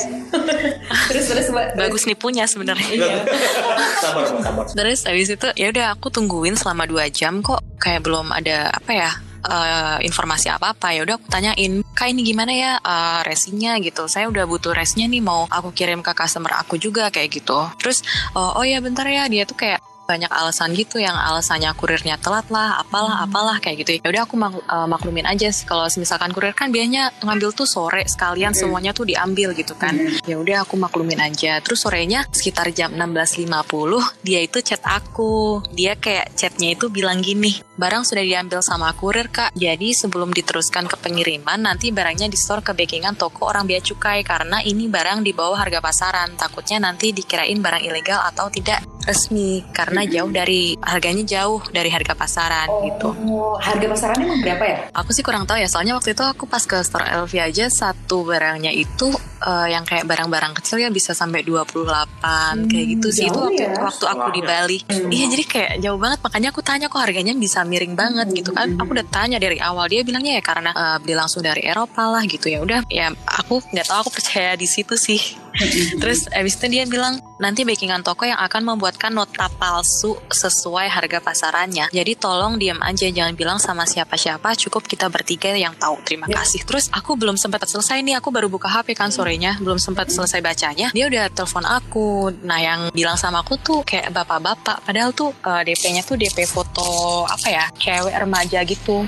terus 1.14 1.26
terus. 1.30 1.48
Bagus 1.54 2.04
nipunya 2.10 2.46
sebenarnya. 2.50 2.90
Iya. 2.90 3.16
sabar 4.04 4.24
sabar 4.42 4.64
Terus 4.74 5.00
habis 5.06 5.30
itu 5.30 5.48
ya 5.54 5.68
udah 5.70 5.86
aku 5.94 6.10
tungguin 6.10 6.58
selama 6.58 6.90
dua 6.90 7.08
jam 7.14 7.46
kok 7.46 7.62
kayak 7.78 8.02
belum 8.02 8.34
ada 8.34 8.74
apa 8.74 8.92
ya 8.92 9.12
eh, 9.46 9.98
informasi 10.04 10.52
apa 10.52 10.76
apa 10.76 10.92
ya 10.92 11.06
udah 11.08 11.16
aku 11.16 11.28
tanyain 11.32 11.80
kak 11.96 12.12
ini 12.12 12.22
gimana 12.28 12.52
ya 12.52 12.72
eh, 12.80 13.20
resinya 13.24 13.80
gitu 13.80 14.08
saya 14.12 14.28
udah 14.28 14.44
butuh 14.44 14.76
resnya 14.76 15.08
nih 15.08 15.24
mau 15.24 15.48
aku 15.48 15.72
kirim 15.72 16.04
ke 16.04 16.12
customer 16.12 16.60
aku 16.60 16.76
juga 16.76 17.08
kayak 17.08 17.32
gitu 17.32 17.60
terus 17.80 18.04
oh, 18.36 18.60
oh 18.60 18.66
ya 18.68 18.84
bentar 18.84 19.08
ya 19.08 19.28
dia 19.32 19.48
tuh 19.48 19.56
kayak 19.56 19.79
banyak 20.10 20.32
alasan 20.34 20.74
gitu 20.74 20.98
yang 20.98 21.14
alasannya 21.14 21.70
kurirnya 21.78 22.18
telat 22.18 22.50
lah 22.50 22.82
apalah 22.82 23.22
apalah 23.22 23.62
kayak 23.62 23.86
gitu. 23.86 24.02
Ya 24.02 24.10
udah 24.10 24.24
aku 24.26 24.34
mak- 24.34 24.66
eh, 24.66 24.88
maklumin 24.90 25.30
aja 25.30 25.54
sih. 25.54 25.70
kalau 25.70 25.86
misalkan 25.86 26.34
kurir 26.34 26.58
kan 26.58 26.74
biasanya 26.74 27.14
ngambil 27.22 27.54
tuh 27.54 27.70
sore 27.70 28.02
sekalian 28.10 28.58
semuanya 28.58 28.90
tuh 28.90 29.06
diambil 29.06 29.54
gitu 29.54 29.78
kan. 29.78 29.94
Ya 30.26 30.42
udah 30.42 30.66
aku 30.66 30.74
maklumin 30.82 31.22
aja. 31.22 31.62
Terus 31.62 31.86
sorenya 31.86 32.26
sekitar 32.34 32.74
jam 32.74 32.90
16.50 32.98 34.26
dia 34.26 34.42
itu 34.42 34.58
chat 34.66 34.82
aku. 34.82 35.62
Dia 35.70 35.94
kayak 35.94 36.34
chatnya 36.34 36.74
itu 36.74 36.90
bilang 36.90 37.22
gini 37.22 37.62
barang 37.80 38.04
sudah 38.04 38.24
diambil 38.26 38.60
sama 38.66 38.92
kurir 38.98 39.30
kak. 39.30 39.54
Jadi 39.54 39.94
sebelum 39.94 40.34
diteruskan 40.34 40.90
ke 40.90 40.98
pengiriman 40.98 41.62
nanti 41.62 41.94
barangnya 41.94 42.28
di 42.28 42.36
store 42.36 42.66
ke 42.66 42.72
backingan 42.74 43.14
toko 43.14 43.46
orang 43.46 43.70
bea 43.70 43.80
cukai. 43.80 44.26
Karena 44.26 44.60
ini 44.66 44.90
barang 44.90 45.22
di 45.22 45.32
bawah 45.32 45.60
harga 45.62 45.80
pasaran. 45.80 46.34
Takutnya 46.34 46.82
nanti 46.82 47.14
dikirain 47.14 47.62
barang 47.62 47.84
ilegal 47.86 48.20
atau 48.26 48.50
tidak 48.50 48.82
resmi 49.10 49.66
karena 49.74 50.06
jauh 50.06 50.30
dari 50.30 50.78
harganya 50.86 51.26
jauh 51.26 51.60
dari 51.74 51.90
harga 51.90 52.14
pasaran 52.14 52.70
gitu 52.86 53.10
Oh, 53.40 53.58
harga 53.58 53.86
pasarannya 53.90 54.26
emang 54.26 54.42
berapa 54.46 54.64
ya? 54.66 54.78
Aku 54.94 55.10
sih 55.16 55.24
kurang 55.26 55.50
tahu 55.50 55.58
ya, 55.58 55.66
soalnya 55.66 55.98
waktu 55.98 56.14
itu 56.14 56.24
aku 56.24 56.46
pas 56.46 56.62
ke 56.64 56.78
store 56.86 57.08
LV 57.26 57.34
aja 57.40 57.66
satu 57.72 58.28
barangnya 58.28 58.70
itu 58.70 59.10
eh, 59.42 59.68
yang 59.74 59.88
kayak 59.88 60.06
barang-barang 60.06 60.54
kecil 60.60 60.84
ya 60.84 60.90
bisa 60.92 61.16
sampai 61.16 61.42
28 61.42 62.70
kayak 62.70 62.86
gitu 62.98 63.08
sih. 63.10 63.28
Itu 63.32 63.40
waktu, 63.40 63.64
ya. 63.64 63.74
waktu 63.80 64.06
aku 64.06 64.28
di 64.36 64.42
Bali. 64.44 64.78
Iya, 64.90 65.26
jadi 65.32 65.44
kayak 65.48 65.72
jauh 65.82 66.00
banget. 66.00 66.20
Makanya 66.20 66.50
aku 66.52 66.62
tanya 66.62 66.86
kok 66.92 67.02
harganya 67.02 67.34
bisa 67.36 67.64
miring 67.64 67.96
banget 67.96 68.28
gitu 68.36 68.52
kan. 68.52 68.76
Aku 68.76 68.92
udah 68.92 69.08
tanya 69.08 69.38
dari 69.40 69.58
awal. 69.60 69.88
Dia 69.88 70.04
bilangnya 70.04 70.40
ya 70.40 70.44
karena 70.44 70.72
eh, 70.76 70.98
beli 71.02 71.16
langsung 71.16 71.42
dari 71.42 71.64
Eropa 71.64 72.04
lah 72.12 72.24
gitu 72.28 72.52
ya. 72.52 72.60
Udah 72.62 72.84
ya 72.92 73.10
aku 73.26 73.64
nggak 73.72 73.88
tahu 73.88 74.00
aku 74.08 74.12
percaya 74.20 74.54
di 74.60 74.68
situ 74.68 74.96
sih. 75.00 75.20
Terus 76.02 76.28
abis 76.32 76.56
itu 76.60 76.66
dia 76.72 76.84
bilang 76.88 77.20
nanti 77.40 77.64
backingan 77.64 78.04
toko 78.04 78.28
yang 78.28 78.40
akan 78.40 78.76
membuatkan 78.76 79.12
nota 79.12 79.48
palsu 79.60 80.16
sesuai 80.32 80.88
harga 80.92 81.20
pasarannya. 81.24 81.92
Jadi 81.92 82.12
tolong 82.20 82.60
diam 82.60 82.80
aja 82.84 83.08
jangan 83.08 83.34
bilang 83.36 83.60
sama 83.60 83.84
siapa-siapa. 83.88 84.56
Cukup 84.60 84.88
kita 84.88 85.08
bertiga 85.12 85.52
yang 85.56 85.76
tahu. 85.76 86.00
Terima 86.04 86.28
kasih. 86.28 86.64
Terus 86.64 86.92
aku 86.92 87.16
belum 87.16 87.36
sempat 87.40 87.64
selesai 87.68 88.04
nih. 88.04 88.20
Aku 88.20 88.32
baru 88.32 88.52
buka 88.52 88.68
HP 88.68 88.96
kan 88.96 89.12
sorenya. 89.12 89.56
Belum 89.60 89.80
sempat 89.80 90.12
selesai 90.12 90.40
bacanya. 90.44 90.92
Dia 90.92 91.06
udah 91.08 91.32
telepon 91.32 91.66
aku. 91.68 92.32
Nah 92.44 92.60
yang 92.60 92.80
bilang 92.92 93.16
sama 93.16 93.44
aku 93.44 93.60
tuh 93.60 93.80
kayak 93.84 94.12
bapak-bapak. 94.12 94.84
Padahal 94.84 95.12
tuh 95.16 95.32
eh, 95.32 95.62
DP-nya 95.68 96.04
tuh 96.04 96.16
DP 96.20 96.48
foto 96.48 97.24
apa 97.28 97.48
ya? 97.48 97.66
Cewek 97.76 98.16
remaja 98.16 98.60
gitu. 98.68 99.04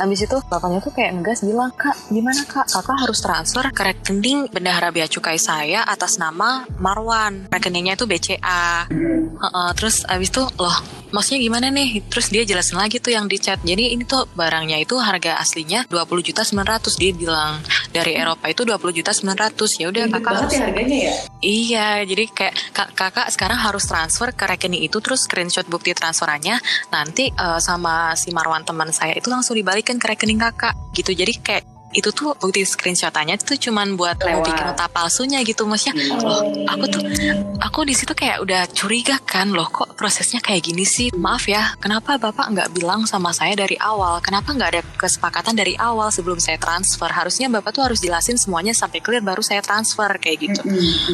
Habis 0.00 0.24
itu 0.24 0.36
bapaknya 0.48 0.80
tuh 0.80 0.92
kayak 0.96 1.20
ngegas 1.20 1.44
bilang, 1.44 1.72
Kak, 1.76 1.92
gimana 2.08 2.40
kak? 2.48 2.66
Kakak 2.72 2.96
harus 3.04 3.20
transfer 3.20 3.64
ke 3.68 3.82
rekening 3.84 4.48
bendahara 4.48 4.88
bea 4.88 5.04
cukai 5.04 5.36
saya 5.36 5.69
atas 5.78 6.18
nama 6.18 6.66
Marwan. 6.82 7.46
Rekeningnya 7.46 7.94
itu 7.94 8.04
BCA. 8.04 8.90
Heeh, 9.40 9.70
terus 9.78 10.04
abis 10.04 10.28
itu, 10.28 10.42
loh, 10.60 10.76
maksudnya 11.14 11.40
gimana 11.40 11.66
nih? 11.72 12.04
Terus 12.12 12.28
dia 12.28 12.42
jelasin 12.44 12.76
lagi 12.76 13.00
tuh 13.00 13.14
yang 13.14 13.24
di 13.24 13.40
chat. 13.40 13.56
Jadi 13.62 13.94
ini 13.94 14.04
tuh 14.04 14.28
barangnya 14.36 14.76
itu 14.82 14.98
harga 15.00 15.40
aslinya 15.40 15.88
20 15.88 16.20
juta 16.20 16.42
900 16.44 17.00
dia 17.00 17.12
bilang. 17.16 17.62
Dari 17.88 18.18
Eropa 18.18 18.50
itu 18.52 18.68
20 18.68 18.92
juta 18.92 19.12
900. 19.16 19.80
Ya 19.80 19.86
udah 19.88 20.04
kakak 20.10 20.22
banget 20.22 20.42
harus 20.44 20.52
ya 20.52 20.62
harganya 20.68 20.98
ya? 20.98 21.14
Iya, 21.40 21.88
jadi 22.04 22.24
kayak 22.28 22.54
kak- 22.76 22.92
kakak 22.92 23.26
sekarang 23.32 23.56
harus 23.56 23.88
transfer 23.88 24.28
ke 24.36 24.44
rekening 24.44 24.84
itu 24.84 25.00
terus 25.00 25.24
screenshot 25.24 25.64
bukti 25.64 25.96
transferannya 25.96 26.60
nanti 26.92 27.32
eh, 27.32 27.60
sama 27.64 28.12
si 28.12 28.28
Marwan 28.30 28.62
teman 28.62 28.92
saya 28.92 29.16
itu 29.16 29.32
langsung 29.32 29.56
dibalikin 29.56 29.96
ke 29.96 30.06
rekening 30.10 30.36
kakak 30.36 30.76
gitu. 30.92 31.16
Jadi 31.16 31.32
kayak 31.40 31.64
itu 31.90 32.14
tuh 32.14 32.38
bukti 32.38 32.62
screenshotannya 32.62 33.34
itu 33.34 33.70
cuman 33.70 33.98
buat 33.98 34.22
Lewat. 34.22 34.46
bikin 34.46 34.64
nota 34.70 34.86
palsunya 34.86 35.42
gitu 35.42 35.66
maksudnya. 35.66 35.98
Loh 36.22 36.46
aku 36.70 36.84
tuh 36.86 37.02
aku 37.58 37.82
di 37.82 37.94
situ 37.98 38.14
kayak 38.14 38.38
udah 38.46 38.62
curiga 38.70 39.18
kan 39.26 39.50
loh 39.50 39.66
kok 39.66 39.98
prosesnya 39.98 40.38
kayak 40.38 40.70
gini 40.70 40.86
sih? 40.86 41.10
Maaf 41.10 41.50
ya 41.50 41.74
kenapa 41.82 42.14
bapak 42.14 42.46
nggak 42.54 42.68
bilang 42.78 43.10
sama 43.10 43.34
saya 43.34 43.58
dari 43.58 43.74
awal? 43.82 44.22
Kenapa 44.22 44.54
nggak 44.54 44.70
ada 44.70 44.82
kesepakatan 44.94 45.58
dari 45.58 45.74
awal 45.74 46.14
sebelum 46.14 46.38
saya 46.38 46.62
transfer? 46.62 47.10
Harusnya 47.10 47.50
bapak 47.50 47.74
tuh 47.74 47.82
harus 47.82 47.98
jelasin 47.98 48.38
semuanya 48.38 48.70
sampai 48.70 49.02
clear 49.02 49.22
baru 49.24 49.42
saya 49.42 49.58
transfer 49.58 50.14
kayak 50.22 50.38
gitu. 50.46 50.60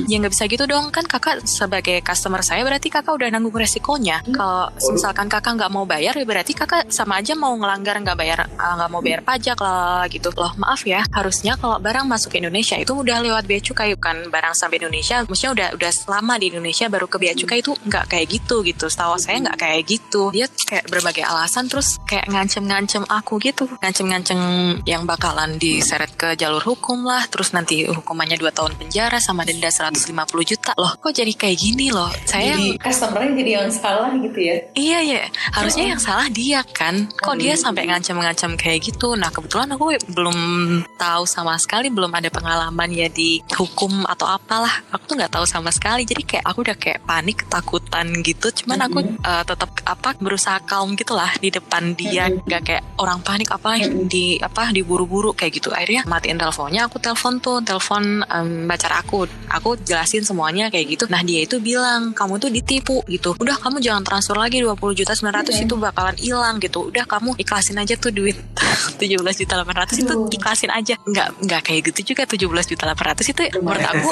Ya 0.04 0.20
nggak 0.20 0.32
bisa 0.36 0.44
gitu 0.44 0.68
dong. 0.68 0.92
Kan 0.92 1.08
kakak 1.08 1.48
sebagai 1.48 2.04
customer 2.04 2.44
saya 2.44 2.60
berarti 2.68 2.92
kakak 2.92 3.16
udah 3.16 3.32
nanggung 3.32 3.56
resikonya. 3.56 4.20
Kalau 4.28 4.68
misalkan 4.92 5.32
kakak 5.32 5.56
nggak 5.56 5.72
mau 5.72 5.88
bayar 5.88 6.12
ya 6.12 6.24
berarti 6.28 6.52
kakak 6.52 6.92
sama 6.92 7.24
aja 7.24 7.32
mau 7.32 7.56
ngelanggar 7.56 7.96
nggak 8.04 8.16
bayar 8.18 8.38
eh, 8.44 8.72
nggak 8.76 8.90
mau 8.92 9.00
bayar 9.00 9.24
pajak 9.24 9.56
lah 9.56 10.04
gitu. 10.12 10.28
Loh 10.36 10.52
maaf 10.66 10.82
ya 10.82 11.06
harusnya 11.14 11.54
kalau 11.54 11.78
barang 11.78 12.10
masuk 12.10 12.34
ke 12.34 12.42
Indonesia 12.42 12.74
itu 12.74 12.90
udah 12.90 13.22
lewat 13.22 13.46
bea 13.46 13.62
cukai 13.62 13.94
kan 13.94 14.26
barang 14.26 14.50
sampai 14.58 14.82
Indonesia. 14.82 15.22
Maksudnya 15.22 15.52
udah 15.54 15.68
udah 15.78 15.90
selama 15.94 16.34
di 16.42 16.50
Indonesia 16.50 16.90
baru 16.90 17.06
ke 17.06 17.22
bea 17.22 17.38
cukai 17.38 17.62
itu 17.62 17.70
nggak 17.86 18.10
kayak 18.10 18.26
gitu 18.26 18.66
gitu. 18.66 18.90
Setahu 18.90 19.14
saya 19.14 19.38
nggak 19.46 19.62
kayak 19.62 19.80
gitu. 19.86 20.34
Dia 20.34 20.50
kayak 20.50 20.90
berbagai 20.90 21.22
alasan 21.22 21.70
terus 21.70 22.02
kayak 22.10 22.26
ngancem-ngancem 22.26 23.06
aku 23.06 23.38
gitu. 23.38 23.70
Ngancem-ngancem 23.78 24.38
yang 24.82 25.06
bakalan 25.06 25.54
diseret 25.62 26.10
ke 26.18 26.34
jalur 26.34 26.66
hukum 26.66 27.06
lah. 27.06 27.22
Terus 27.30 27.54
nanti 27.54 27.86
hukumannya 27.86 28.34
2 28.34 28.50
tahun 28.50 28.74
penjara 28.74 29.22
sama 29.22 29.46
denda 29.46 29.70
150 29.70 30.02
juta 30.42 30.74
loh. 30.74 30.98
Kok 30.98 31.14
jadi 31.14 31.30
kayak 31.30 31.58
gini 31.62 31.94
loh? 31.94 32.10
Saya 32.26 32.58
Jadi 32.58 32.82
customernya 32.82 33.30
jadi 33.38 33.50
yang 33.62 33.70
salah 33.70 34.10
gitu 34.18 34.38
ya? 34.42 34.56
iya 34.74 34.98
ya 34.98 35.22
harusnya 35.54 35.94
yang 35.94 36.02
salah 36.02 36.26
dia 36.26 36.66
kan. 36.74 37.06
Kok 37.22 37.38
dia 37.38 37.54
sampai 37.54 37.86
ngancam-ngancam 37.86 38.58
kayak 38.58 38.82
gitu? 38.90 39.14
Nah 39.14 39.30
kebetulan 39.30 39.70
aku 39.70 39.94
belum 40.10 40.55
tahu 40.96 41.24
sama 41.28 41.54
sekali 41.60 41.92
belum 41.92 42.10
ada 42.12 42.28
pengalaman 42.32 42.90
ya 42.92 43.08
di 43.10 43.40
hukum 43.52 44.04
atau 44.08 44.26
apalah. 44.26 44.82
Aku 44.90 45.06
tuh 45.08 45.16
nggak 45.18 45.32
tahu 45.32 45.46
sama 45.46 45.70
sekali. 45.70 46.02
Jadi 46.08 46.22
kayak 46.24 46.44
aku 46.44 46.58
udah 46.66 46.76
kayak 46.76 47.00
panik 47.04 47.46
ketakutan 47.46 48.06
gitu. 48.24 48.48
Cuman 48.62 48.88
aku 48.88 48.98
eh, 49.04 49.44
tetap 49.44 49.70
apa 49.86 50.16
berusaha 50.18 50.58
calm 50.64 50.96
gitu 50.98 51.14
lah 51.14 51.30
di 51.38 51.52
depan 51.52 51.94
dia. 51.94 52.28
Nggak 52.32 52.62
kayak 52.62 52.82
orang 53.00 53.20
panik 53.22 53.48
apa 53.52 53.78
di 54.08 54.40
apa 54.40 54.72
diburu-buru 54.72 55.36
kayak 55.36 55.62
gitu. 55.62 55.68
Akhirnya 55.72 56.04
matiin 56.08 56.40
teleponnya 56.40 56.88
aku 56.88 56.98
telepon 56.98 57.38
tuh. 57.38 57.58
Telepon 57.62 58.24
em, 58.26 58.66
pacar 58.66 58.92
aku. 59.00 59.28
Aku 59.52 59.76
jelasin 59.82 60.24
semuanya 60.26 60.68
kayak 60.72 60.86
gitu. 60.96 61.04
Nah 61.08 61.22
dia 61.22 61.44
itu 61.44 61.60
bilang 61.62 62.12
kamu 62.16 62.40
tuh 62.40 62.50
ditipu 62.50 63.04
gitu. 63.06 63.36
Udah 63.36 63.56
kamu 63.60 63.82
jangan 63.82 64.02
transfer 64.02 64.36
lagi 64.36 64.60
20 64.62 64.76
juta 64.96 65.12
900 65.12 65.64
itu 65.64 65.74
bakalan 65.76 66.16
hilang 66.18 66.56
gitu. 66.58 66.88
Udah 66.88 67.04
kamu 67.04 67.36
ikhlasin 67.40 67.78
aja 67.80 67.94
tuh 67.98 68.12
duit 68.12 68.36
17 69.00 69.42
juta 69.42 69.54
800 69.62 70.02
itu 70.02 70.14
Ikhlasin 70.46 70.70
aja. 70.70 70.94
Nggak 71.02 71.28
nggak 71.42 71.60
kayak 71.66 71.80
gitu 71.90 72.14
juga 72.14 72.22
17 72.22 72.70
juta 72.70 72.86
800 72.94 73.34
itu 73.34 73.42
menurut 73.58 73.82
aku 73.82 74.10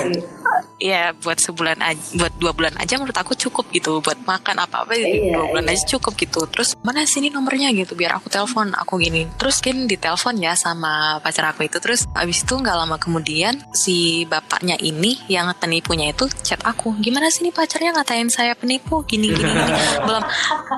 ya 0.83 1.15
buat 1.15 1.39
sebulan 1.39 1.79
aja 1.79 2.03
buat 2.19 2.35
dua 2.43 2.51
bulan 2.51 2.75
aja 2.75 2.99
menurut 2.99 3.15
aku 3.15 3.39
cukup 3.39 3.71
gitu. 3.71 4.03
Buat 4.03 4.27
makan 4.27 4.67
apa 4.67 4.83
apa 4.83 4.99
Iya, 4.99 5.39
dua 5.39 5.47
bulan 5.47 5.71
iya. 5.71 5.79
aja 5.79 5.95
cukup 5.95 6.19
gitu. 6.19 6.43
Terus 6.51 6.75
mana 6.83 7.07
sini 7.07 7.31
nomornya? 7.31 7.71
gitu 7.71 7.95
biar 7.95 8.19
aku 8.19 8.27
telepon 8.27 8.75
aku 8.75 8.99
gini. 8.99 9.31
Terus 9.39 9.63
kan 9.63 9.87
ditelepon 9.87 10.35
ya 10.43 10.59
sama 10.59 11.23
pacar 11.23 11.55
aku 11.55 11.71
itu. 11.71 11.79
Terus 11.79 12.11
abis 12.19 12.43
itu 12.43 12.59
nggak 12.59 12.77
lama 12.83 12.99
kemudian 12.99 13.63
si 13.71 14.27
bapaknya 14.27 14.75
ini 14.83 15.15
yang 15.31 15.55
penipunya 15.55 16.11
itu 16.11 16.27
chat 16.43 16.59
aku 16.67 16.99
gimana 16.99 17.31
sih 17.31 17.47
nih 17.47 17.55
pacarnya 17.55 17.95
ngatain 17.95 18.27
saya 18.27 18.59
penipu? 18.59 19.07
Gini 19.07 19.31
gini, 19.31 19.55
gini. 19.55 19.73
belum. 20.11 20.25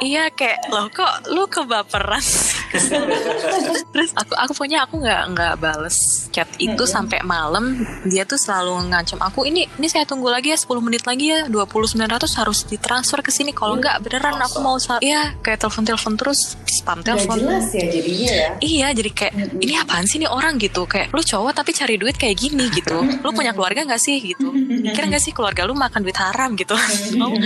Iya 0.04 0.28
kayak 0.36 0.68
loh 0.68 0.92
kok 0.92 1.32
lu 1.32 1.48
kebaperan 1.48 2.20
sih?" 2.20 2.55
terus 3.92 4.10
aku 4.12 4.32
aku 4.36 4.52
punya 4.52 4.84
aku 4.84 5.00
nggak 5.00 5.22
nggak 5.32 5.52
bales 5.56 6.28
chat 6.30 6.48
itu 6.60 6.84
sampai 6.84 7.22
malam. 7.24 7.80
Dia 8.04 8.28
tuh 8.28 8.36
selalu 8.36 8.92
ngancam 8.92 9.20
aku 9.24 9.48
ini 9.48 9.64
ini 9.80 9.86
saya 9.88 10.04
tunggu 10.04 10.28
lagi 10.28 10.52
ya 10.52 10.58
10 10.58 10.68
menit 10.84 11.02
lagi 11.08 11.32
ya 11.32 11.48
2900 11.48 12.40
harus 12.40 12.58
ditransfer 12.68 13.20
ke 13.24 13.32
sini. 13.32 13.56
Kalau 13.56 13.80
nggak 13.80 14.04
beneran 14.04 14.36
aku 14.40 14.60
mau 14.60 14.76
iya 15.00 15.32
kayak 15.40 15.64
telepon 15.64 15.84
telepon 15.88 16.14
terus 16.20 16.54
spam 16.68 17.00
telepon. 17.00 17.40
jelas 17.40 17.72
ya 17.72 17.84
jadinya 17.88 18.30
ya. 18.32 18.48
Iya 18.60 18.86
jadi 18.92 19.10
kayak 19.12 19.32
ini 19.60 19.74
apaan 19.80 20.04
sih 20.04 20.20
nih 20.20 20.30
orang? 20.30 20.54
gitu. 20.56 20.88
Kayak 20.88 21.12
lu 21.12 21.20
cowok 21.20 21.52
tapi 21.52 21.70
cari 21.76 22.00
duit 22.00 22.16
kayak 22.16 22.36
gini 22.38 22.72
gitu. 22.72 22.96
Lu 22.96 23.30
punya 23.36 23.52
keluarga 23.52 23.84
nggak 23.84 24.00
sih? 24.00 24.16
gitu. 24.24 24.48
Mikir 24.56 25.04
nggak 25.08 25.20
sih 25.20 25.32
keluarga 25.36 25.68
lu 25.68 25.76
makan 25.76 26.00
duit 26.00 26.16
haram? 26.16 26.56
gitu. 26.56 26.72
Aku, 26.76 27.36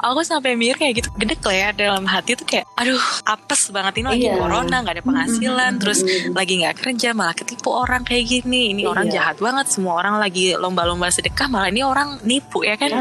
aku 0.00 0.20
sampai 0.26 0.58
mikir 0.58 0.76
kayak 0.78 0.94
gitu 1.04 1.08
gede 1.14 1.36
lah 1.38 1.54
ya 1.56 1.68
dalam 1.72 2.04
hati 2.04 2.36
tuh 2.36 2.44
kayak 2.44 2.66
aduh 2.76 3.00
apes 3.24 3.72
banget 3.72 4.02
ini 4.02 4.06
lagi 4.08 4.26
Iya. 4.28 4.34
corona 4.36 4.67
ke 4.68 4.70
mana-mana 4.70 4.84
nggak 4.84 4.94
ada 4.94 5.04
penghasilan 5.04 5.72
terus 5.80 5.98
lagi 6.30 6.54
nggak 6.60 6.76
kerja 6.76 7.08
malah 7.10 7.32
ketipu 7.32 7.72
orang 7.72 8.04
kayak 8.04 8.24
gini. 8.28 8.76
Ini 8.76 8.84
orang 8.84 9.08
Iya. 9.08 9.14
jahat 9.32 9.36
banget 9.40 9.66
semua 9.72 9.96
orang 9.96 10.20
lagi 10.20 10.52
lomba-lomba 10.54 11.08
sedekah 11.08 11.48
malah 11.48 11.72
ini 11.72 11.80
orang 11.80 12.20
nipu 12.22 12.60
ya 12.62 12.76
kan? 12.76 12.92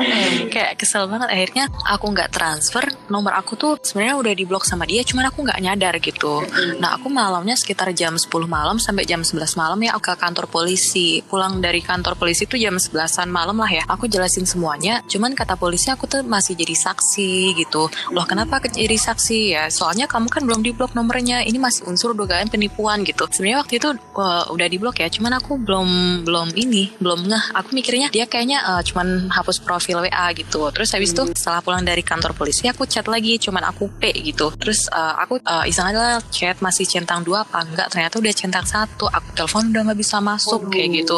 Kayak 0.47 0.79
kesel 0.79 1.05
banget. 1.05 1.27
Akhirnya 1.27 1.65
aku 1.83 2.05
nggak 2.07 2.29
transfer 2.31 2.88
nomor 3.07 3.36
aku 3.36 3.53
tuh 3.53 3.75
sebenarnya 3.77 4.15
udah 4.15 4.33
diblok 4.33 4.63
sama 4.63 4.88
dia 4.88 5.03
cuman 5.03 5.27
aku 5.27 5.43
nggak 5.43 5.59
nyadar 5.59 5.93
gitu. 6.00 6.39
Nah 6.79 6.95
aku 6.95 7.12
malamnya 7.12 7.53
sekitar 7.53 7.91
jam 7.91 8.15
10 8.15 8.27
malam 8.47 8.79
sampai 8.79 9.03
jam 9.03 9.19
11 9.21 9.59
malam 9.59 9.77
ya 9.81 9.91
aku 9.93 10.07
ke 10.07 10.15
kantor 10.15 10.47
polisi. 10.47 11.19
Pulang 11.21 11.59
dari 11.59 11.83
kantor 11.83 12.15
polisi 12.15 12.47
tuh 12.47 12.55
jam 12.55 12.79
11an 12.79 13.27
malam 13.27 13.59
lah 13.59 13.67
ya. 13.67 13.83
Aku 13.89 14.07
jelasin 14.07 14.47
semuanya 14.47 15.03
cuman 15.03 15.36
kata 15.36 15.59
polisi 15.59 15.91
aku 15.91 16.07
tuh 16.07 16.24
masih 16.24 16.55
jadi 16.55 16.71
saksi 16.74 17.29
gitu. 17.57 17.91
Loh 18.13 18.24
kenapa 18.24 18.63
ke- 18.63 18.71
jadi 18.71 18.95
saksi? 18.95 19.39
Ya 19.50 19.63
soalnya 19.67 20.07
kamu 20.07 20.29
kan 20.29 20.43
belum 20.43 20.62
diblok 20.62 20.93
nomornya 20.93 21.43
ini 21.48 21.58
masih 21.58 21.88
unsur 21.88 22.12
dugaan 22.13 22.51
penipuan 22.51 23.01
gitu 23.08 23.25
sebenarnya 23.32 23.60
waktu 23.63 23.74
itu 23.80 23.89
uh, 24.20 24.46
udah 24.51 24.68
diblok 24.68 25.00
ya 25.01 25.08
cuman 25.08 25.39
aku 25.39 25.58
belum 25.58 25.89
belum 26.27 26.48
ini 26.54 27.00
belum 27.00 27.32
ngeh 27.32 27.46
aku 27.56 27.70
mikirnya 27.74 28.08
dia 28.12 28.27
kayaknya 28.27 28.62
uh, 28.63 28.82
cuman 28.84 29.32
hapus 29.32 29.63
profil 29.63 30.04
WA 30.04 30.27
gitu 30.36 30.70
terus 30.75 30.94
habis 30.94 31.16
itu 31.16 31.24
setelah 31.34 31.63
pulang 31.63 31.84
dari 31.84 32.04
kantor 32.04 32.36
polisi 32.36 32.68
aku 32.68 32.86
chat 32.86 33.08
lagi 33.08 33.39
cuman 33.39 33.72
aku 33.72 33.89
P 33.98 34.12
gitu 34.13 34.54
terus 34.60 34.92
uh, 34.92 35.16
aku 35.18 35.39
uh, 35.42 35.66
iseng 35.66 35.89
aja 35.89 36.22
chat 36.30 36.60
masih 36.60 36.86
centang 36.86 37.24
dua 37.24 37.48
apa 37.48 37.63
enggak 37.63 37.88
ternyata 37.89 38.20
udah 38.20 38.34
centang 38.36 38.68
satu 38.68 39.08
aku 39.08 39.30
telepon 39.34 39.72
udah 39.72 39.82
nggak 39.88 40.00
bisa 40.00 40.18
masuk 40.20 40.68
kayak 40.68 40.89
gitu. 41.04 41.18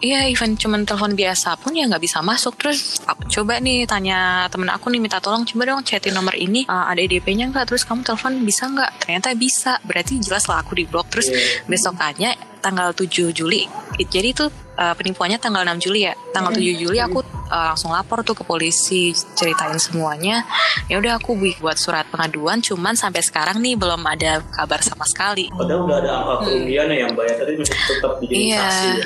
Iya, 0.00 0.30
even 0.32 0.56
cuman 0.56 0.88
telepon 0.88 1.12
biasa 1.12 1.60
pun 1.60 1.76
ya 1.76 1.84
nggak 1.90 2.02
bisa 2.02 2.24
masuk. 2.24 2.56
Terus 2.56 3.02
aku 3.04 3.28
coba 3.28 3.60
nih 3.60 3.84
tanya 3.84 4.48
temen 4.48 4.70
aku 4.72 4.88
nih 4.88 5.00
minta 5.02 5.18
tolong 5.20 5.44
coba 5.44 5.62
dong 5.68 5.82
chatin 5.84 6.16
nomor 6.16 6.32
ini 6.38 6.64
uh, 6.70 6.88
ada 6.88 7.00
EDP-nya 7.02 7.50
nggak? 7.52 7.68
Terus 7.68 7.82
kamu 7.84 8.06
telepon 8.06 8.32
bisa 8.46 8.70
nggak? 8.70 8.90
Ternyata 9.10 9.34
bisa. 9.34 9.82
Berarti 9.82 10.22
jelas 10.22 10.46
lah 10.46 10.62
aku 10.62 10.78
di 10.78 10.86
blok. 10.86 11.10
Terus 11.10 11.34
besokannya 11.66 12.62
tanggal 12.62 12.94
7 12.94 13.34
Juli. 13.34 13.66
Jadi 13.98 14.28
itu 14.30 14.46
uh, 14.78 14.94
penipuannya 14.94 15.42
tanggal 15.42 15.66
6 15.66 15.82
Juli 15.82 16.06
ya. 16.06 16.14
Tanggal 16.30 16.54
7 16.54 16.62
Juli 16.78 17.02
aku 17.02 17.18
uh, 17.50 17.66
langsung 17.68 17.90
lapor 17.90 18.22
tuh 18.22 18.32
ke 18.32 18.42
polisi 18.42 19.10
ceritain 19.34 19.76
semuanya. 19.76 20.46
Ya 20.86 20.96
udah 20.96 21.18
aku 21.18 21.34
bu- 21.34 21.58
buat 21.58 21.76
surat 21.76 22.06
pengaduan. 22.06 22.58
Cuman 22.58 22.94
sampai 22.94 23.20
sekarang 23.20 23.58
nih 23.58 23.74
belum 23.74 24.00
ada 24.02 24.40
kabar 24.48 24.80
sama 24.80 25.04
sekali. 25.04 25.50
Padahal 25.50 25.84
udah 25.84 25.96
ada 25.98 26.10
angka 26.16 26.34
kerugiannya 26.46 26.96
yang 26.96 27.12
bayar 27.12 27.34
tadi 27.36 27.52
masih 27.56 27.76
tetap 27.76 28.12
dijadiin 28.18 28.40
Iya. 28.40 28.60
saksi 28.60 28.88
ya. 28.88 29.04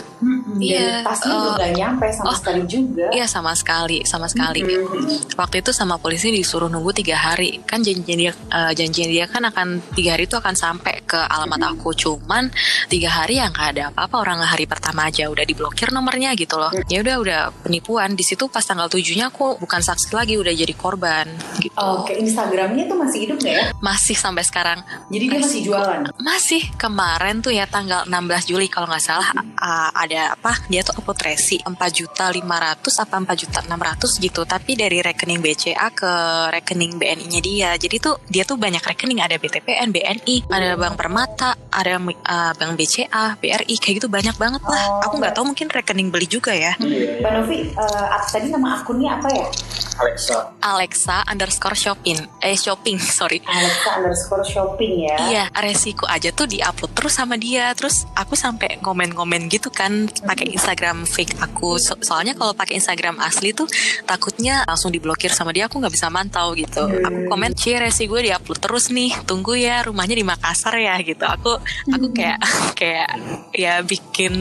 Iya, 0.54 0.78
Dan 0.78 1.04
pastinya 1.04 1.34
oh. 1.34 1.40
juga 1.40 1.52
nggak 1.56 1.72
nyampe 1.74 2.06
sama 2.10 2.26
Oh. 2.26 2.36
sekali 2.36 2.62
juga. 2.64 3.06
Iya 3.10 3.26
sama 3.26 3.52
sekali, 3.52 3.98
sama 4.04 4.26
sekali. 4.26 4.60
Mm-mm. 4.62 5.34
Waktu 5.34 5.56
itu 5.58 5.70
sama 5.70 5.96
polisi 5.96 6.28
disuruh 6.28 6.68
nunggu 6.68 6.92
tiga 6.94 7.16
hari. 7.16 7.60
Kan 7.62 7.80
janjian 7.80 8.18
dia, 8.18 8.32
eh, 8.32 8.72
janjian 8.72 9.08
dia 9.08 9.24
kan 9.26 9.42
akan 9.42 9.66
tiga 9.92 10.14
hari 10.14 10.24
itu 10.24 10.34
akan 10.34 10.52
sampai 10.52 11.00
ke 11.02 11.16
alamat 11.18 11.72
aku. 11.72 11.92
Cuman 11.92 12.52
tiga 12.86 13.08
hari 13.10 13.38
yang 13.38 13.50
nggak 13.50 13.68
ada 13.72 13.82
apa-apa. 13.90 14.16
Orang 14.20 14.38
hari 14.40 14.64
pertama 14.64 15.06
aja 15.06 15.26
udah 15.26 15.42
diblokir 15.42 15.90
nomornya 15.90 16.32
gitu 16.34 16.56
loh. 16.56 16.70
Ya 16.86 17.00
udah 17.00 17.16
udah 17.18 17.40
penipuan. 17.60 18.12
Di 18.14 18.24
situ 18.34 18.50
pas 18.50 18.66
tanggal 18.66 18.90
tujuhnya 18.90 19.30
aku 19.30 19.56
bukan 19.62 19.80
saksi 19.80 20.10
lagi, 20.10 20.34
udah 20.34 20.50
jadi 20.50 20.74
korban 20.74 21.30
gitu. 21.62 21.78
Oke, 21.78 22.18
Instagramnya 22.18 22.90
tuh 22.90 22.98
masih 22.98 23.18
hidup 23.30 23.38
nggak 23.38 23.54
ya? 23.54 23.64
Masih 23.78 24.16
sampai 24.18 24.42
sekarang. 24.42 24.82
Jadi 25.08 25.24
dia 25.30 25.38
masih 25.38 25.60
jualan. 25.62 26.00
Masih. 26.18 26.62
Kemarin 26.74 27.38
tuh 27.40 27.54
ya 27.54 27.70
tanggal 27.70 28.02
16 28.04 28.50
Juli 28.50 28.66
kalau 28.66 28.90
nggak 28.90 29.04
salah 29.04 29.30
uh, 29.38 29.90
ada 29.94 30.34
apa 30.34 30.58
dia 30.66 30.82
tuh 30.82 30.98
upload 30.98 31.22
resi 31.22 31.62
4 31.62 31.70
juta 31.94 32.28
500 32.28 33.04
apa 33.06 33.14
4 33.22 33.42
juta 33.46 33.58
600 33.62 34.18
gitu. 34.18 34.42
Tapi 34.42 34.72
dari 34.74 34.98
rekening 34.98 35.40
BCA 35.40 35.88
ke 35.94 36.12
rekening 36.50 36.98
BNI-nya 36.98 37.40
dia. 37.40 37.70
Jadi 37.78 37.96
tuh 38.02 38.18
dia 38.26 38.42
tuh 38.42 38.58
banyak 38.58 38.82
rekening. 38.82 39.22
Ada 39.22 39.38
BTPN 39.38 39.94
BNI 39.94 40.50
ada 40.50 40.74
Bank 40.74 40.98
Permata 40.98 41.54
ada 41.70 41.98
uh, 41.98 42.52
Bank 42.54 42.72
BCA 42.74 43.38
BRI 43.38 43.76
kayak 43.78 43.94
gitu 44.02 44.08
banyak 44.10 44.34
banget 44.36 44.62
lah. 44.66 44.84
Oh, 44.98 45.06
aku 45.06 45.14
nggak 45.22 45.34
tahu 45.38 45.44
mungkin 45.54 45.70
rekening 45.70 46.08
beli 46.10 46.26
juga 46.26 46.50
ya. 46.52 46.74
Iya, 46.78 47.20
Mbak 47.22 47.30
Novi, 47.34 47.58
eh, 47.70 48.06
apa- 48.10 48.23
tadi 48.28 48.48
nama 48.52 48.80
akunnya 48.80 49.20
apa 49.20 49.28
ya? 49.30 49.46
Alexa. 49.94 50.58
Alexa 50.58 51.16
underscore 51.28 51.78
shopping 51.78 52.18
eh 52.42 52.58
shopping 52.58 52.98
sorry 53.18 53.38
Alexa 53.44 53.90
underscore 53.94 54.42
shopping 54.44 55.06
ya. 55.06 55.16
Iya, 55.30 55.44
resiko 55.54 56.04
aja 56.04 56.34
tuh 56.34 56.50
diupload 56.50 56.92
terus 56.92 57.14
sama 57.14 57.38
dia. 57.38 57.70
Terus 57.72 58.04
aku 58.12 58.34
sampai 58.34 58.82
komen-komen 58.82 59.46
gitu 59.46 59.70
kan 59.70 60.08
pakai 60.26 60.50
Instagram 60.50 61.06
fake 61.06 61.38
aku. 61.38 61.78
So- 61.78 62.00
soalnya 62.02 62.34
kalau 62.34 62.52
pakai 62.52 62.82
Instagram 62.82 63.22
asli 63.22 63.54
tuh 63.54 63.70
takutnya 64.02 64.66
langsung 64.66 64.90
diblokir 64.90 65.30
sama 65.30 65.54
dia. 65.54 65.70
Aku 65.70 65.78
nggak 65.78 65.94
bisa 65.94 66.10
mantau 66.10 66.52
gitu. 66.58 66.84
Aku 66.84 67.30
komen, 67.30 67.54
cie 67.54 67.78
resi 67.78 68.10
gue 68.10 68.26
diupload 68.26 68.58
terus 68.58 68.90
nih. 68.90 69.14
Tunggu 69.24 69.54
ya, 69.54 69.86
rumahnya 69.86 70.18
di 70.18 70.26
Makassar 70.26 70.74
ya 70.76 70.98
gitu. 71.00 71.22
Aku 71.22 71.54
aku 71.88 72.06
kayak 72.10 72.38
kayak 72.78 73.08
ya 73.54 73.80
bikin 73.84 74.34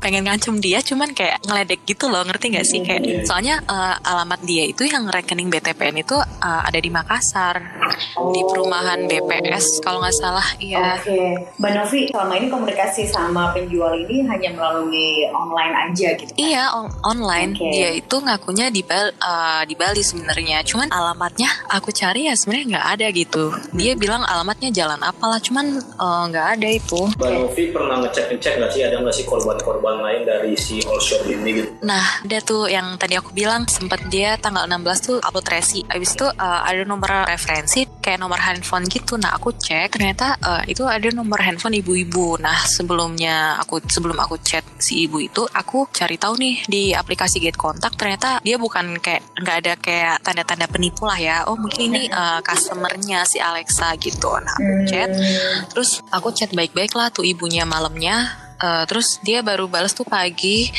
pengen 0.00 0.24
ngancem 0.24 0.56
dia, 0.58 0.80
cuman 0.80 1.12
kayak 1.12 1.42
ngeledek 1.44 1.84
gitu 1.84 2.08
loh. 2.08 2.24
Ngerti 2.24 2.46
nggak 2.56 2.66
sih? 2.66 2.80
Kayak 2.80 3.28
soalnya 3.28 3.60
eh, 3.66 3.94
alamat 4.02 4.40
dia 4.46 4.64
itu 4.66 4.85
yang 4.86 5.04
rekening 5.06 5.48
BTPN 5.48 6.00
itu 6.00 6.16
eh, 6.18 6.60
ada 6.64 6.78
di 6.78 6.90
Makassar 6.90 7.56
di 8.32 8.40
perumahan 8.44 9.06
BPS 9.06 9.80
kalau 9.80 10.00
nggak 10.00 10.16
salah 10.16 10.46
iya 10.58 10.96
Oke, 11.00 11.20
Mbak 11.58 11.70
Novi, 11.72 12.00
selama 12.12 12.32
ini 12.36 12.46
komunikasi 12.48 13.02
sama 13.08 13.50
penjual 13.52 13.92
ini 13.96 14.24
hanya 14.26 14.50
melalui 14.52 15.24
online 15.28 15.74
aja 15.88 16.08
gitu. 16.14 16.30
kan? 16.32 16.38
iya 16.38 16.64
on- 16.72 16.92
online 17.04 17.56
Oke. 17.56 17.68
dia 17.72 17.90
itu 17.92 18.16
ngakunya 18.16 18.66
di 18.68 18.82
Bal 18.82 19.12
eh, 19.12 19.62
di 19.64 19.74
Bali 19.74 20.02
sebenarnya 20.02 20.62
cuman 20.62 20.88
alamatnya 20.90 21.48
aku 21.70 21.90
cari 21.90 22.28
ya 22.28 22.34
sebenarnya 22.36 22.66
nggak 22.78 22.86
ada 22.98 23.06
gitu 23.12 23.44
dia 23.72 23.92
bilang 23.94 24.22
alamatnya 24.22 24.70
jalan 24.72 25.00
apalah 25.00 25.40
cuman 25.40 25.78
eh, 25.80 26.22
nggak 26.30 26.46
ada 26.58 26.68
itu 26.68 27.00
Mbak 27.16 27.30
Novi 27.32 27.62
pernah 27.70 27.96
ngecek-ngecek 28.04 28.52
nggak 28.60 28.70
sih 28.72 28.82
ada 28.84 28.96
nggak 29.00 29.14
sih 29.14 29.24
korban-korban 29.24 29.96
lain 30.00 30.22
dari 30.26 30.52
si 30.56 30.80
all 30.84 31.00
shop 31.00 31.24
ini 31.26 31.50
gitu? 31.62 31.70
Nah, 31.82 32.02
ada 32.22 32.38
tuh 32.42 32.66
yang 32.66 32.96
tadi 32.96 33.14
aku 33.16 33.30
bilang 33.32 33.64
sempat 33.66 34.02
dia 34.08 34.34
tanggal 34.36 34.66
16 34.76 35.06
tuh 35.06 35.16
upload 35.24 35.46
resi. 35.48 35.80
Habis 35.88 36.16
itu 36.16 36.26
uh, 36.28 36.60
ada 36.64 36.82
nomor 36.84 37.24
referensi 37.24 37.84
kayak 38.00 38.20
nomor 38.20 38.40
handphone 38.40 38.84
gitu. 38.86 39.16
Nah, 39.16 39.34
aku 39.34 39.56
cek 39.56 39.96
ternyata 39.96 40.36
uh, 40.40 40.62
itu 40.68 40.84
ada 40.84 41.08
nomor 41.10 41.40
handphone 41.40 41.80
ibu-ibu. 41.80 42.36
Nah, 42.40 42.64
sebelumnya 42.68 43.56
aku 43.60 43.80
sebelum 43.84 44.16
aku 44.20 44.38
chat 44.44 44.62
si 44.78 45.08
ibu 45.08 45.18
itu, 45.22 45.42
aku 45.48 45.88
cari 45.90 46.20
tahu 46.20 46.36
nih 46.36 46.54
di 46.68 46.82
aplikasi 46.92 47.40
Get 47.42 47.56
Kontak 47.56 47.96
ternyata 47.96 48.38
dia 48.44 48.60
bukan 48.60 49.00
kayak 49.00 49.24
nggak 49.40 49.56
ada 49.64 49.72
kayak 49.80 50.16
tanda-tanda 50.22 50.66
penipu 50.68 51.08
lah 51.08 51.18
ya. 51.18 51.36
Oh, 51.48 51.56
mungkin 51.56 51.92
ini 51.92 52.08
uh, 52.12 52.40
customernya 52.44 53.24
si 53.24 53.40
Alexa 53.40 53.96
gitu. 53.98 54.30
Nah, 54.38 54.56
aku 54.56 54.82
chat 54.86 55.10
Terus 55.72 56.00
aku 56.12 56.32
chat 56.32 56.50
baik-baik 56.52 56.92
lah 56.96 57.08
tuh 57.12 57.24
ibunya 57.24 57.64
malamnya. 57.68 58.46
Eh, 58.56 58.84
terus 58.88 59.20
dia 59.20 59.44
baru 59.44 59.68
balas 59.68 59.92
tuh 59.92 60.08
pagi. 60.08 60.72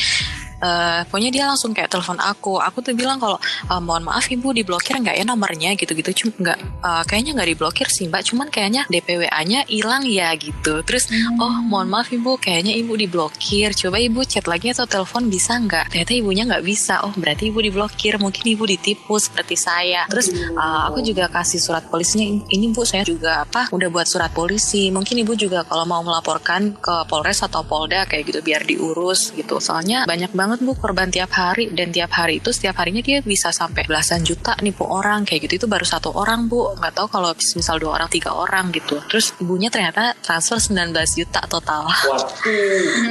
Eh, 0.58 1.00
pokoknya 1.06 1.30
dia 1.30 1.44
langsung 1.46 1.70
kayak 1.70 1.86
telepon 1.86 2.18
aku. 2.18 2.58
Aku 2.58 2.82
tuh 2.82 2.90
bilang 2.98 3.22
kalau 3.22 3.38
"Eh, 3.70 3.78
mohon 3.78 4.02
maaf 4.10 4.26
ibu 4.26 4.50
diblokir 4.50 4.98
nggak 4.98 5.14
ya 5.14 5.24
nomornya 5.24 5.78
gitu-gitu. 5.78 6.10
Cuma 6.26 6.32
nggak 6.34 6.58
eh, 6.82 7.02
kayaknya 7.06 7.30
nggak 7.38 7.48
diblokir 7.54 7.86
sih 7.86 8.10
mbak. 8.10 8.26
Cuman 8.26 8.50
kayaknya 8.50 8.82
DPWA-nya 8.90 9.70
hilang 9.70 10.02
ya 10.06 10.34
gitu. 10.34 10.82
Terus 10.82 11.06
oh 11.38 11.62
mohon 11.62 11.86
maaf 11.86 12.10
ibu 12.10 12.34
kayaknya 12.42 12.74
ibu 12.74 12.98
diblokir. 12.98 13.70
Coba 13.78 14.02
ibu 14.02 14.26
chat 14.26 14.50
lagi 14.50 14.74
atau 14.74 14.86
telepon 14.90 15.30
bisa 15.30 15.54
nggak? 15.62 15.94
Ternyata 15.94 16.12
ibunya 16.18 16.42
nggak 16.50 16.64
bisa. 16.66 17.06
Oh 17.06 17.14
berarti 17.14 17.54
ibu 17.54 17.62
diblokir. 17.62 18.18
Mungkin 18.18 18.42
ibu 18.50 18.66
ditipu 18.66 19.14
seperti 19.22 19.54
saya. 19.54 20.10
Terus 20.10 20.34
eh, 20.34 20.80
aku 20.90 21.06
juga 21.06 21.30
kasih 21.30 21.62
surat 21.62 21.86
polisinya. 21.86 22.42
Ini 22.50 22.74
bu 22.74 22.82
saya 22.82 23.06
juga 23.06 23.46
apa 23.46 23.70
udah 23.70 23.88
buat 23.94 24.10
surat 24.10 24.34
polisi. 24.34 24.90
Mungkin 24.90 25.22
ibu 25.22 25.38
juga 25.38 25.62
kalau 25.62 25.86
mau 25.86 26.02
melaporkan 26.02 26.74
ke 26.82 27.06
Polres 27.06 27.46
atau 27.46 27.62
Polda 27.62 28.10
kayak 28.10 28.26
gitu 28.26 28.40
biar 28.42 28.66
diurus 28.66 29.30
gitu. 29.38 29.62
Soalnya 29.62 30.02
banyak 30.08 30.34
banget 30.34 30.47
bu 30.56 30.72
korban 30.72 31.12
tiap 31.12 31.28
hari 31.36 31.68
dan 31.76 31.92
tiap 31.92 32.08
hari 32.16 32.40
itu 32.40 32.48
setiap 32.48 32.80
harinya 32.80 33.04
dia 33.04 33.20
bisa 33.20 33.52
sampai 33.52 33.84
belasan 33.84 34.24
juta 34.24 34.56
nipu 34.64 34.88
orang 34.88 35.28
kayak 35.28 35.44
gitu 35.44 35.60
itu 35.60 35.66
baru 35.68 35.84
satu 35.84 36.16
orang 36.16 36.48
bu 36.48 36.72
nggak 36.80 36.96
tahu 36.96 37.06
kalau 37.12 37.36
misal 37.36 37.76
dua 37.76 38.00
orang 38.00 38.08
tiga 38.08 38.32
orang 38.32 38.72
gitu 38.72 39.04
terus 39.12 39.36
ibunya 39.42 39.68
ternyata 39.68 40.16
transfer 40.24 40.56
19 40.56 40.96
juta 40.96 41.44
total 41.44 41.84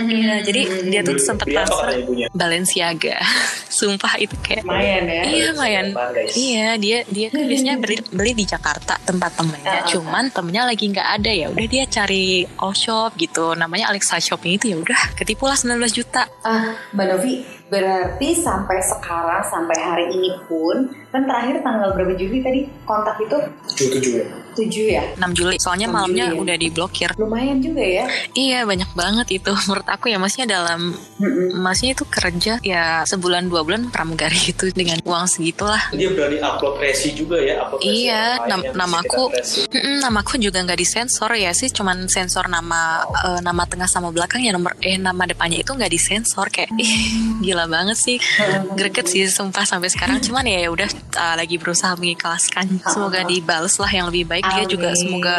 iya 0.10 0.41
jadi 0.41 0.62
dia 0.89 1.02
tuh 1.06 1.13
apa 1.19 1.45
transfer? 1.45 1.88
Balenciaga 2.34 3.21
sumpah 3.78 4.17
itu 4.17 4.34
kayak 4.41 4.63
Lumayan 4.63 5.04
ya. 5.06 5.21
Iya 5.28 5.45
lumayan. 5.54 5.86
Iya 6.34 6.67
dia 6.80 6.97
dia 7.08 7.28
kan 7.30 7.41
biasanya 7.45 7.76
beli 7.78 7.97
beli 8.10 8.32
di 8.34 8.45
Jakarta 8.47 8.95
tempat 9.04 9.32
temennya. 9.38 9.69
Ah, 9.69 9.80
ah, 9.84 9.88
Cuman 9.89 10.23
temennya 10.32 10.63
lagi 10.65 10.86
nggak 10.89 11.10
ada 11.21 11.32
ya. 11.32 11.47
Udah 11.52 11.67
dia 11.67 11.84
cari 11.86 12.47
all 12.58 12.73
shop 12.73 13.15
gitu. 13.19 13.54
Namanya 13.54 13.91
Alexa 13.91 14.17
Shopping 14.17 14.58
itu 14.58 14.73
ya 14.73 14.78
udah 14.80 15.00
ketipu 15.17 15.45
lah 15.45 15.58
19 15.60 15.78
juta. 15.91 16.26
Ah, 16.41 16.76
Mbak 16.95 17.06
Novi, 17.06 17.27
tapi 17.28 17.44
berarti 17.67 18.32
sampai 18.32 18.80
sekarang 18.80 19.43
sampai 19.43 19.75
hari 19.75 20.06
ini 20.10 20.32
pun 20.47 20.88
kan 21.12 21.23
terakhir 21.23 21.60
tanggal 21.60 21.91
berapa 21.91 22.15
Juli 22.15 22.39
tadi 22.39 22.60
kontak 22.84 23.19
itu 23.19 23.38
Tujuh 23.75 23.88
tujuh 23.93 24.13
ya. 24.17 24.27
7 24.58 24.89
ya? 24.89 25.03
6 25.21 25.38
Juli. 25.38 25.56
Soalnya 25.62 25.86
6 25.86 25.93
malamnya 25.93 26.25
Juli 26.25 26.34
ya. 26.34 26.41
udah 26.41 26.56
diblokir. 26.58 27.10
Lumayan 27.13 27.62
juga 27.62 27.84
ya. 27.86 28.06
Iya 28.34 28.65
banyak 28.65 28.89
banget 28.93 29.27
itu 29.38 29.51
menurut 29.69 29.86
aku 29.86 30.10
ya 30.10 30.17
maksudnya 30.17 30.49
dalam 30.49 30.97
Mm-mm. 31.21 31.62
masnya 31.62 31.93
itu 31.93 32.03
kerja 32.10 32.58
ya 32.65 33.06
sebulan 33.06 33.45
dua 33.47 33.62
bulan 33.62 33.93
pramugari 33.93 34.49
itu 34.49 34.73
dengan 34.73 34.97
uang 35.06 35.25
segitulah. 35.30 35.93
Dia 35.93 36.10
berani 36.10 36.41
upload 36.41 36.82
resi 36.82 37.13
juga 37.13 37.38
ya, 37.38 37.62
upload 37.62 37.86
resi 37.86 38.10
Iya, 38.10 38.23
nam- 38.49 38.65
namaku 38.73 39.23
sekitar 39.30 39.41
resi. 39.45 39.60
Mm-mm, 39.69 39.95
namaku 40.01 40.34
juga 40.38 40.58
nggak 40.60 40.80
disensor 40.80 41.32
ya 41.34 41.51
sih, 41.53 41.69
cuman 41.69 41.97
sensor 42.08 42.49
nama 42.49 43.06
eh, 43.06 43.39
nama 43.41 43.63
tengah 43.63 43.86
sama 43.86 44.10
belakang 44.10 44.41
ya 44.41 44.51
nomor 44.51 44.73
eh 44.82 44.97
nama 44.97 45.21
depannya 45.23 45.62
itu 45.62 45.69
nggak 45.69 45.91
disensor 45.91 46.49
kayak 46.49 46.73
ih 46.82 46.93
gila 47.41 47.57
banget 47.65 47.98
sih, 47.98 48.17
greget 48.78 49.10
sih 49.10 49.26
sumpah 49.26 49.65
sampai 49.65 49.89
sekarang. 49.89 50.22
Cuman 50.22 50.46
ya 50.46 50.70
udah 50.70 50.89
eh, 50.91 51.36
lagi 51.39 51.58
berusaha 51.58 51.98
mengikhlaskan. 51.98 52.86
Semoga 52.86 53.26
dibales 53.26 53.74
lah 53.82 53.89
yang 53.89 54.06
lebih 54.13 54.30
baik. 54.30 54.46
Dia 54.46 54.65
juga 54.70 54.93
semoga 54.93 55.38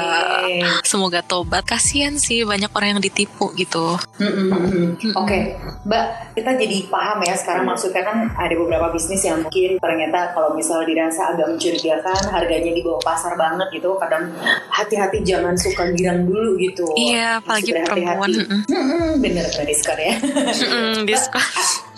semoga 0.82 1.20
tobat. 1.22 1.62
Kasian 1.68 2.16
sih 2.16 2.42
banyak 2.42 2.72
orang 2.72 2.98
yang 2.98 3.02
ditipu 3.04 3.52
gitu. 3.54 4.00
Mm-mm. 4.18 4.96
Oke, 5.14 5.60
Mbak, 5.84 6.34
kita 6.34 6.50
jadi 6.56 6.76
paham 6.88 7.20
ya 7.22 7.36
sekarang 7.36 7.68
maksudnya 7.68 8.02
kan 8.02 8.32
ada 8.32 8.54
beberapa 8.56 8.88
bisnis 8.88 9.20
yang 9.22 9.44
mungkin 9.44 9.76
ternyata 9.76 10.32
kalau 10.32 10.56
misalnya 10.56 10.88
dirasa 10.88 11.36
agak 11.36 11.52
mencurigakan, 11.52 12.20
harganya 12.32 12.72
di 12.72 12.80
bawah 12.80 13.02
pasar 13.04 13.36
banget 13.36 13.68
gitu, 13.76 13.92
kadang 14.00 14.32
hati-hati 14.72 15.20
jangan 15.20 15.52
suka 15.52 15.92
girang 15.92 16.24
dulu 16.24 16.56
gitu. 16.56 16.88
Iya, 16.96 17.44
apalagi 17.44 17.70
perempuan. 17.76 18.30
Bener 19.20 19.44
Mbak 19.54 19.66
Diskon 19.68 19.98
ya. 20.00 20.14
Diskon. 21.04 21.44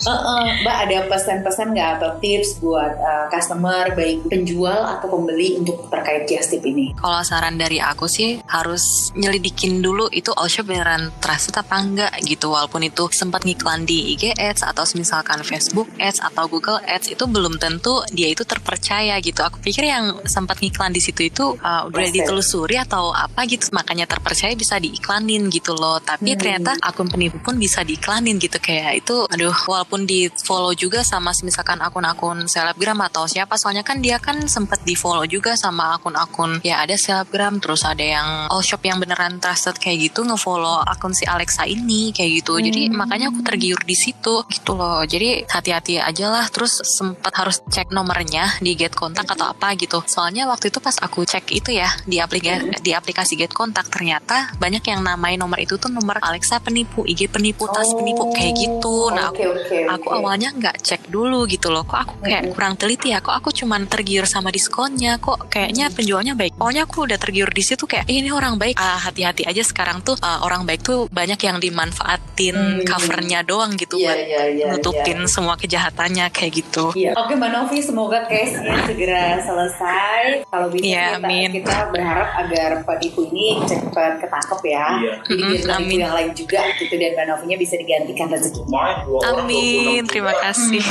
Uh-uh. 0.01 0.65
Mbak 0.65 0.77
ada 0.87 0.97
pesan-pesan 1.05 1.67
nggak 1.73 1.89
atau 1.99 2.09
tips 2.17 2.57
buat 2.57 2.93
uh, 2.97 3.25
customer 3.29 3.93
baik 3.93 4.25
penjual 4.25 4.81
atau 4.81 5.07
pembeli 5.07 5.61
untuk 5.61 5.85
terkait 5.93 6.25
just 6.25 6.49
tip 6.49 6.65
ini? 6.65 6.93
Kalau 6.97 7.21
saran 7.21 7.57
dari 7.57 7.77
aku 7.77 8.09
sih 8.09 8.41
harus 8.49 9.13
nyelidikin 9.13 9.81
dulu 9.81 10.09
itu 10.09 10.33
all 10.33 10.49
shop 10.49 10.69
beneran 10.69 11.13
trusted 11.21 11.53
apa 11.53 11.75
enggak 11.77 12.11
gitu 12.25 12.49
walaupun 12.49 12.81
itu 12.81 13.05
sempat 13.13 13.45
ngiklan 13.45 13.85
di 13.85 14.15
IG 14.17 14.33
Ads 14.33 14.65
atau 14.65 14.83
misalkan 14.97 15.45
Facebook 15.45 15.87
Ads 16.01 16.23
atau 16.23 16.49
Google 16.49 16.81
Ads 16.81 17.13
itu 17.13 17.23
belum 17.27 17.61
tentu 17.61 18.01
dia 18.09 18.27
itu 18.31 18.41
terpercaya 18.41 19.17
gitu. 19.21 19.41
Aku 19.45 19.61
pikir 19.61 19.85
yang 19.85 20.17
sempat 20.25 20.57
ngiklan 20.59 20.91
di 20.91 21.01
situ 21.03 21.27
itu 21.27 21.45
uh, 21.59 21.85
udah 21.85 22.09
ditelusuri 22.09 22.79
atau 22.79 23.13
apa 23.13 23.45
gitu 23.45 23.69
makanya 23.71 24.09
terpercaya 24.09 24.57
bisa 24.57 24.81
diiklanin 24.81 25.51
gitu 25.53 25.77
loh. 25.77 25.99
Tapi 26.01 26.33
Hmm. 26.33 26.39
ternyata 26.39 26.71
akun 26.79 27.11
penipu 27.11 27.43
pun 27.43 27.59
bisa 27.59 27.83
diiklanin 27.83 28.39
gitu 28.39 28.55
kayak 28.55 29.03
itu 29.03 29.27
aduh 29.27 29.51
walaupun 29.67 29.90
di 30.07 30.31
follow 30.31 30.71
juga 30.71 31.03
sama 31.03 31.35
misalkan 31.43 31.79
akun-akun 31.83 32.47
selebgram 32.47 32.99
atau 33.03 33.27
siapa. 33.27 33.59
Soalnya 33.59 33.83
kan 33.83 33.99
dia 33.99 34.17
kan 34.17 34.39
sempat 34.47 34.83
di 34.87 34.95
follow 34.95 35.27
juga 35.27 35.59
sama 35.59 35.99
akun-akun. 35.99 36.63
Ya 36.63 36.79
ada 36.79 36.95
selebgram 36.95 37.59
terus 37.59 37.83
ada 37.83 38.01
yang 38.01 38.47
all 38.47 38.63
shop 38.63 38.83
yang 38.83 38.97
beneran 38.99 39.39
trusted 39.39 39.75
kayak 39.75 40.11
gitu 40.11 40.23
ngefollow 40.23 40.83
akun 40.87 41.11
si 41.11 41.27
Alexa 41.27 41.67
ini 41.67 42.15
kayak 42.15 42.43
gitu. 42.43 42.59
Jadi 42.59 42.87
Hmm. 42.87 42.97
makanya 42.97 43.27
aku 43.31 43.41
tergiur 43.43 43.79
di 43.83 43.95
situ 43.95 44.43
gitu 44.47 44.71
loh. 44.75 45.03
Jadi 45.03 45.43
hati-hati 45.45 45.99
aja 45.99 46.31
lah. 46.31 46.45
Terus 46.47 46.79
sempat 46.83 47.33
harus 47.35 47.59
cek 47.67 47.91
nomornya 47.91 48.61
di 48.61 48.75
get 48.75 48.95
kontak 48.95 49.27
atau 49.27 49.51
apa 49.51 49.73
gitu. 49.75 49.99
Soalnya 50.07 50.47
waktu 50.47 50.69
itu 50.69 50.79
pas 50.79 50.95
aku 50.99 51.25
cek 51.25 51.51
itu 51.51 51.73
ya 51.73 51.89
di 52.05 52.21
aplikasi 52.21 52.81
di 52.81 52.91
aplikasi 52.93 53.33
get 53.35 53.51
kontak 53.51 53.87
ternyata 53.89 54.53
banyak 54.57 54.83
yang 54.85 55.01
namain 55.01 55.39
nomor 55.39 55.57
itu 55.57 55.77
tuh 55.77 55.89
nomor 55.89 56.19
Alexa 56.21 56.61
penipu 56.61 57.01
IG 57.03 57.31
penipu 57.31 57.65
tas 57.65 57.89
penipu 57.89 58.29
kayak 58.31 58.53
gitu. 58.55 59.09
Nah 59.09 59.31
aku 59.31 59.41
Oh, 59.41 59.57
Aku 59.87 60.05
oke. 60.05 60.17
awalnya 60.17 60.49
nggak 60.51 60.75
cek 60.79 61.01
dulu 61.07 61.45
gitu 61.45 61.67
loh 61.67 61.81
kok 61.81 61.99
aku 62.01 62.13
kayak 62.21 62.51
kurang 62.51 62.73
teliti 62.75 63.09
ya 63.09 63.19
kok 63.19 63.33
aku 63.33 63.49
cuman 63.51 63.85
tergiur 63.85 64.23
sama 64.23 64.49
diskonnya 64.49 65.17
kok 65.17 65.47
kayaknya 65.47 65.89
penjualnya 65.89 66.33
baik 66.33 66.53
pokoknya 66.53 66.83
aku 66.83 67.03
udah 67.03 67.17
tergiur 67.17 67.49
di 67.49 67.61
situ 67.61 67.83
kayak 67.83 68.05
"Ih, 68.05 68.19
ini 68.19 68.29
orang 68.29 68.55
baik 68.55 68.75
ah, 68.75 68.99
hati-hati 68.99 69.43
aja 69.43 69.61
sekarang 69.61 69.99
tuh 69.99 70.15
ah, 70.19 70.41
orang 70.41 70.63
baik 70.63 70.81
tuh 70.81 71.07
banyak 71.07 71.39
yang 71.39 71.57
dimanfaatin 71.57 72.53
Hmm. 72.53 72.83
covernya 72.83 73.41
doang 73.41 73.73
gitu 73.73 73.95
Iya, 73.95 74.03
buat 74.03 74.17
iya, 74.19 74.41
iya, 74.49 74.65
nutupin 74.69 75.19
iya. 75.19 75.29
semua 75.29 75.55
kejahatannya 75.55 76.25
kayak 76.29 76.51
gitu 76.55 76.91
Iya. 76.93 77.13
Oke 77.15 77.33
Mbak 77.33 77.49
Novi, 77.49 77.77
semoga 77.79 78.19
case-nya 78.23 78.83
segera 78.83 79.39
selesai. 79.39 80.43
Kalau 80.43 80.67
bisa 80.67 80.83
Iya, 80.83 81.05
kita, 81.13 81.19
amin. 81.21 81.49
kita 81.53 81.75
berharap 81.87 82.29
agar 82.37 82.69
penipu 82.83 83.23
ini 83.25 83.61
cepat 83.61 84.19
ketangkep 84.19 84.61
ya. 84.65 84.85
Iya. 84.91 85.11
Jadi 85.21 85.31
biar 85.31 85.47
Mm-mm, 85.47 85.61
penipu 85.61 85.77
amin. 85.79 85.99
yang 85.99 86.13
lain 86.13 86.31
juga 86.33 86.59
gitu 86.75 86.93
dan 86.93 87.09
Mbak 87.13 87.25
Novinya 87.27 87.57
bisa 87.57 87.75
digantikan 87.75 88.27
rezeki. 88.27 88.61
Orang, 88.71 89.47
amin. 89.79 90.03
26 90.07 90.11
terima 90.11 90.33
kasih. 90.35 90.83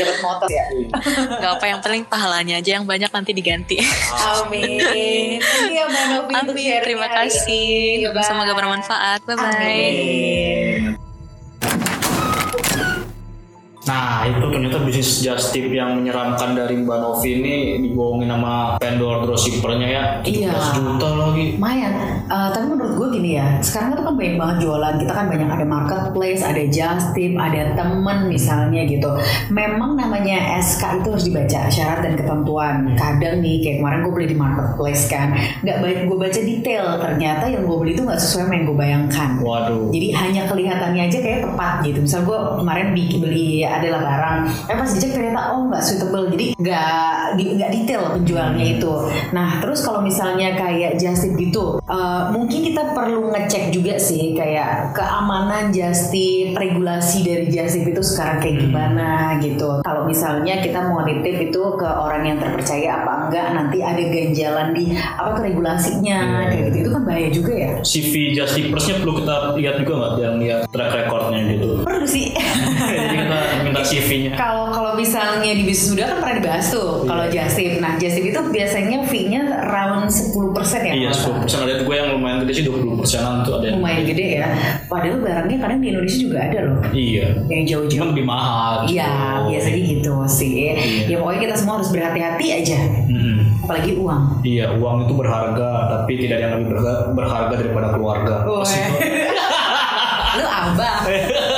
dapat 0.00 0.18
motor 0.20 0.48
ya. 0.48 0.64
nggak 1.40 1.52
apa 1.56 1.64
yang 1.66 1.80
paling 1.80 2.02
pahalanya 2.04 2.54
aja 2.60 2.70
yang 2.80 2.84
banyak 2.84 3.10
nanti 3.10 3.30
diganti. 3.32 3.76
Amin. 4.44 5.40
Ya 5.70 6.80
terima 6.84 7.08
kasih. 7.08 8.10
semoga 8.26 8.52
bermanfaat. 8.52 9.24
Bye 9.24 9.36
bye 9.36 10.69
itu 14.32 14.46
ternyata 14.48 14.78
bisnis 14.80 15.10
just 15.20 15.50
tip 15.50 15.66
yang 15.68 15.94
menyeramkan 15.94 16.54
dari 16.54 16.78
Mbak 16.78 16.98
Novi 16.98 17.30
ini 17.32 17.54
dibohongin 17.80 18.28
sama 18.28 18.54
vendor 18.78 19.24
dropshippernya 19.24 19.88
ya 19.88 20.02
17 20.22 20.40
Iya. 20.40 20.52
juta 20.74 21.08
lagi 21.10 21.46
Lumayan, 21.56 21.92
Eh, 22.30 22.48
tapi 22.54 22.70
menurut 22.70 22.94
gue 22.94 23.08
gini 23.10 23.30
ya, 23.34 23.58
sekarang 23.58 23.90
tuh 23.92 24.06
kan 24.06 24.14
banyak 24.14 24.38
banget 24.38 24.56
jualan. 24.62 24.94
Kita 24.96 25.12
kan 25.12 25.26
banyak 25.26 25.50
ada 25.50 25.66
marketplace, 25.66 26.46
ada 26.46 26.62
just 26.62 27.10
tip, 27.10 27.34
ada 27.34 27.74
temen 27.74 28.30
misalnya 28.30 28.86
gitu. 28.86 29.10
Memang 29.50 29.98
namanya 29.98 30.38
SK 30.62 31.02
itu 31.02 31.08
harus 31.10 31.26
dibaca 31.26 31.66
syarat 31.66 32.06
dan 32.06 32.14
ketentuan. 32.14 32.94
Kadang 32.94 33.42
nih 33.42 33.58
kayak 33.58 33.76
kemarin 33.82 33.98
gue 34.06 34.12
beli 34.14 34.26
di 34.30 34.38
marketplace 34.38 35.10
kan, 35.10 35.34
nggak 35.60 35.78
baik 35.82 35.98
gue 36.06 36.16
baca 36.16 36.40
detail. 36.40 36.86
Ternyata 37.02 37.44
yang 37.50 37.62
gue 37.66 37.76
beli 37.76 37.92
itu 37.92 38.02
nggak 38.06 38.20
sesuai 38.20 38.42
sama 38.46 38.52
yang 38.54 38.64
gue 38.64 38.76
bayangkan. 38.78 39.30
Waduh 39.42 39.90
Jadi 39.90 40.08
hanya 40.14 40.42
kelihatannya 40.46 41.02
aja 41.10 41.18
kayak 41.18 41.40
tepat 41.44 41.74
gitu. 41.82 41.98
Misal 41.98 42.22
gue 42.22 42.38
kemarin 42.62 42.88
bikin 42.94 43.18
beli 43.18 43.66
adalah 43.66 44.00
barang, 44.00 44.19
eh 44.68 44.76
pas 44.76 44.90
dicek 44.90 45.10
ternyata 45.16 45.56
oh 45.56 45.68
nggak 45.68 45.82
suitable. 45.82 46.26
Jadi 46.30 46.46
nggak 46.58 47.38
nggak 47.38 47.70
detail 47.72 48.02
penjualnya 48.16 48.64
itu. 48.78 48.92
Nah 49.32 49.58
terus 49.62 49.80
kalau 49.82 50.00
misalnya 50.04 50.54
kayak 50.56 51.00
just 51.00 51.24
tip 51.24 51.34
gitu, 51.36 51.78
eh, 51.84 52.22
mungkin 52.32 52.60
kita 52.72 52.92
perlu 52.92 53.32
ngecek 53.32 53.74
juga 53.74 53.96
sih 53.96 54.32
kayak 54.36 54.96
keamanan 54.96 55.70
just 55.74 56.12
tip, 56.12 56.56
regulasi 56.56 57.24
dari 57.24 57.46
just 57.48 57.76
tip 57.78 57.86
itu 57.88 58.02
sekarang 58.02 58.38
kayak 58.42 58.56
gimana 58.62 59.38
gitu. 59.42 59.80
Kalau 60.00 60.16
misalnya 60.16 60.64
kita 60.64 60.80
mau 60.88 61.04
nitip 61.04 61.52
itu 61.52 61.62
ke 61.76 61.84
orang 61.84 62.24
yang 62.24 62.40
terpercaya 62.40 63.04
apa 63.04 63.28
enggak, 63.28 63.46
nanti 63.52 63.84
ada 63.84 64.00
ganjalan 64.00 64.72
di 64.72 64.96
apa 64.96 65.36
tuh 65.36 65.44
regulasinya 65.44 66.48
kayak 66.48 66.72
gitu. 66.72 66.76
Itu 66.80 66.90
kan 66.96 67.02
bahaya 67.04 67.28
juga 67.28 67.52
ya. 67.52 67.70
CV 67.84 68.32
just 68.32 68.56
tippersnya 68.56 68.96
perlu 69.04 69.20
kita 69.20 69.60
lihat 69.60 69.76
juga 69.84 69.92
nggak 70.00 70.12
yang 70.24 70.36
lihat 70.40 70.60
track 70.72 70.92
recordnya 71.04 71.40
gitu 71.52 71.84
Perlu 71.84 72.06
sih. 72.08 72.32
jadi 72.96 73.16
kita 73.28 73.38
minta 73.60 73.82
CV-nya 73.84 74.32
Kalau 74.40 74.72
kalau 74.72 74.96
misalnya 74.96 75.52
di 75.52 75.68
bisnis 75.68 75.92
muda 75.92 76.16
kan 76.16 76.16
pernah 76.24 76.36
dibahas 76.40 76.66
tuh 76.72 77.04
kalau 77.04 77.24
Justip. 77.28 77.72
Nah 77.84 77.92
Justip 78.00 78.24
itu 78.24 78.40
biasanya 78.40 78.98
fee-nya 79.04 79.40
round 79.68 80.08
10% 80.08 80.88
ya. 80.88 80.92
Iya, 80.96 81.12
nggak 81.12 81.44
10 81.44 81.44
salah. 81.44 81.68
ada 81.68 81.74
juga 81.76 81.92
yang 82.00 82.08
lumayan 82.16 82.48
gede 82.48 82.52
sih 82.56 82.64
20 82.64 82.96
persenan 83.04 83.44
tuh 83.44 83.60
ada 83.60 83.68
yang 83.68 83.76
Lumayan 83.84 84.02
gede 84.08 84.26
ya. 84.40 84.48
Padahal 84.88 85.20
barangnya 85.20 85.56
kadang 85.60 85.78
di 85.84 85.86
Indonesia 85.92 86.18
juga 86.24 86.38
ada 86.40 86.58
loh. 86.64 86.80
Iya. 86.88 87.26
Yang 87.52 87.62
jauh-jauh. 87.68 88.08
Lebih 88.16 88.24
mahal. 88.24 88.88
Iya, 88.88 89.12
gitu. 89.12 89.48
biasanya 89.52 89.82
gitu 89.90 90.22
sih. 90.30 90.70
Iya. 90.70 91.10
Ya 91.10 91.16
pokoknya 91.18 91.40
kita 91.50 91.54
semua 91.58 91.74
harus 91.82 91.90
berhati-hati 91.90 92.46
aja. 92.62 92.78
Mm-mm. 93.10 93.66
Apalagi 93.66 93.90
uang. 93.98 94.22
Iya, 94.46 94.66
uang 94.78 94.96
itu 95.08 95.14
berharga, 95.18 95.70
tapi 95.90 96.12
tidak 96.22 96.34
ada 96.38 96.44
yang 96.46 96.54
lebih 96.60 96.68
berharga, 96.74 96.94
berharga 97.14 97.54
daripada 97.58 97.88
keluarga. 97.94 98.34
Lu 100.38 100.46
abah. 100.46 100.98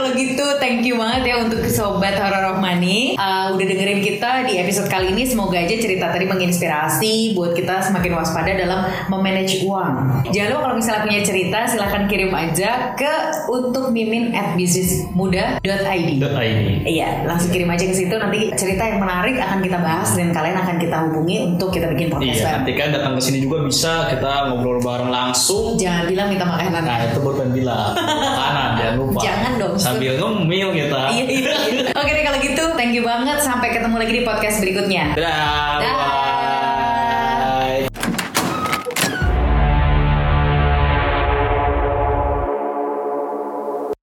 Kalau 0.00 0.16
gitu 0.16 0.56
thank 0.56 0.80
you 0.80 0.96
banget 0.96 1.28
ya 1.28 1.44
untuk 1.44 1.60
sobat 1.68 2.16
horror 2.16 2.56
of 2.56 2.56
money 2.56 3.12
Uh, 3.20 3.52
udah 3.52 3.66
dengerin 3.68 4.00
kita 4.00 4.48
di 4.48 4.56
episode 4.56 4.88
kali 4.88 5.12
ini 5.12 5.28
semoga 5.28 5.60
aja 5.60 5.76
cerita 5.76 6.08
tadi 6.08 6.24
menginspirasi 6.24 7.36
buat 7.36 7.52
kita 7.52 7.84
semakin 7.84 8.16
waspada 8.16 8.56
dalam 8.56 8.80
memanage 9.12 9.60
uang. 9.60 10.24
Jangan 10.32 10.48
lupa 10.48 10.60
kalau 10.64 10.76
misalnya 10.80 11.02
punya 11.04 11.20
cerita 11.20 11.68
silahkan 11.68 12.08
kirim 12.08 12.32
aja 12.32 12.96
ke 12.96 13.12
untuk 13.46 13.92
mimin 13.92 14.32
at 14.32 14.56
bisnismuda.id. 14.56 16.08
Dot 16.16 16.32
ID. 16.32 16.60
Iya, 16.88 17.28
langsung 17.28 17.52
kirim 17.52 17.68
aja 17.68 17.84
ke 17.84 17.92
situ 17.92 18.14
nanti 18.16 18.56
cerita 18.56 18.88
yang 18.88 19.04
menarik 19.04 19.36
akan 19.36 19.60
kita 19.60 19.78
bahas 19.78 20.08
dan 20.16 20.32
kalian 20.32 20.56
akan 20.56 20.76
kita 20.80 20.96
hubungi 21.04 21.36
untuk 21.44 21.68
kita 21.70 21.92
bikin 21.92 22.08
podcast 22.08 22.24
Iya, 22.24 22.40
bareng. 22.40 22.56
nanti 22.56 22.72
kan 22.72 22.88
datang 22.88 23.12
ke 23.18 23.22
sini 23.22 23.38
juga 23.44 23.56
bisa 23.60 24.08
kita 24.08 24.30
ngobrol 24.48 24.80
bareng 24.80 25.12
langsung. 25.12 25.76
Jangan 25.76 26.08
bilang 26.08 26.32
minta 26.32 26.48
makanan. 26.48 26.82
Nah, 26.88 27.04
itu 27.04 27.18
buat 27.20 27.36
yang 27.36 27.52
bilang 27.52 27.92
makanan 28.40 28.68
jangan 28.80 28.94
lupa. 28.96 29.20
Jangan 29.20 29.52
dong. 29.60 29.74
Sambil 29.96 30.12
ngemil 30.18 30.68
kita. 30.76 31.02
Iya, 31.10 31.24
iya. 31.26 31.54
Oke 31.98 32.10
deh 32.14 32.24
kalau 32.24 32.38
gitu, 32.38 32.64
thank 32.78 32.94
you 32.94 33.02
banget. 33.02 33.42
Sampai 33.42 33.74
ketemu 33.74 33.96
lagi 33.98 34.12
di 34.12 34.22
podcast 34.22 34.56
berikutnya. 34.62 35.18
Dadah. 35.18 35.82
Dah. 35.82 35.94
bye. 35.94 36.19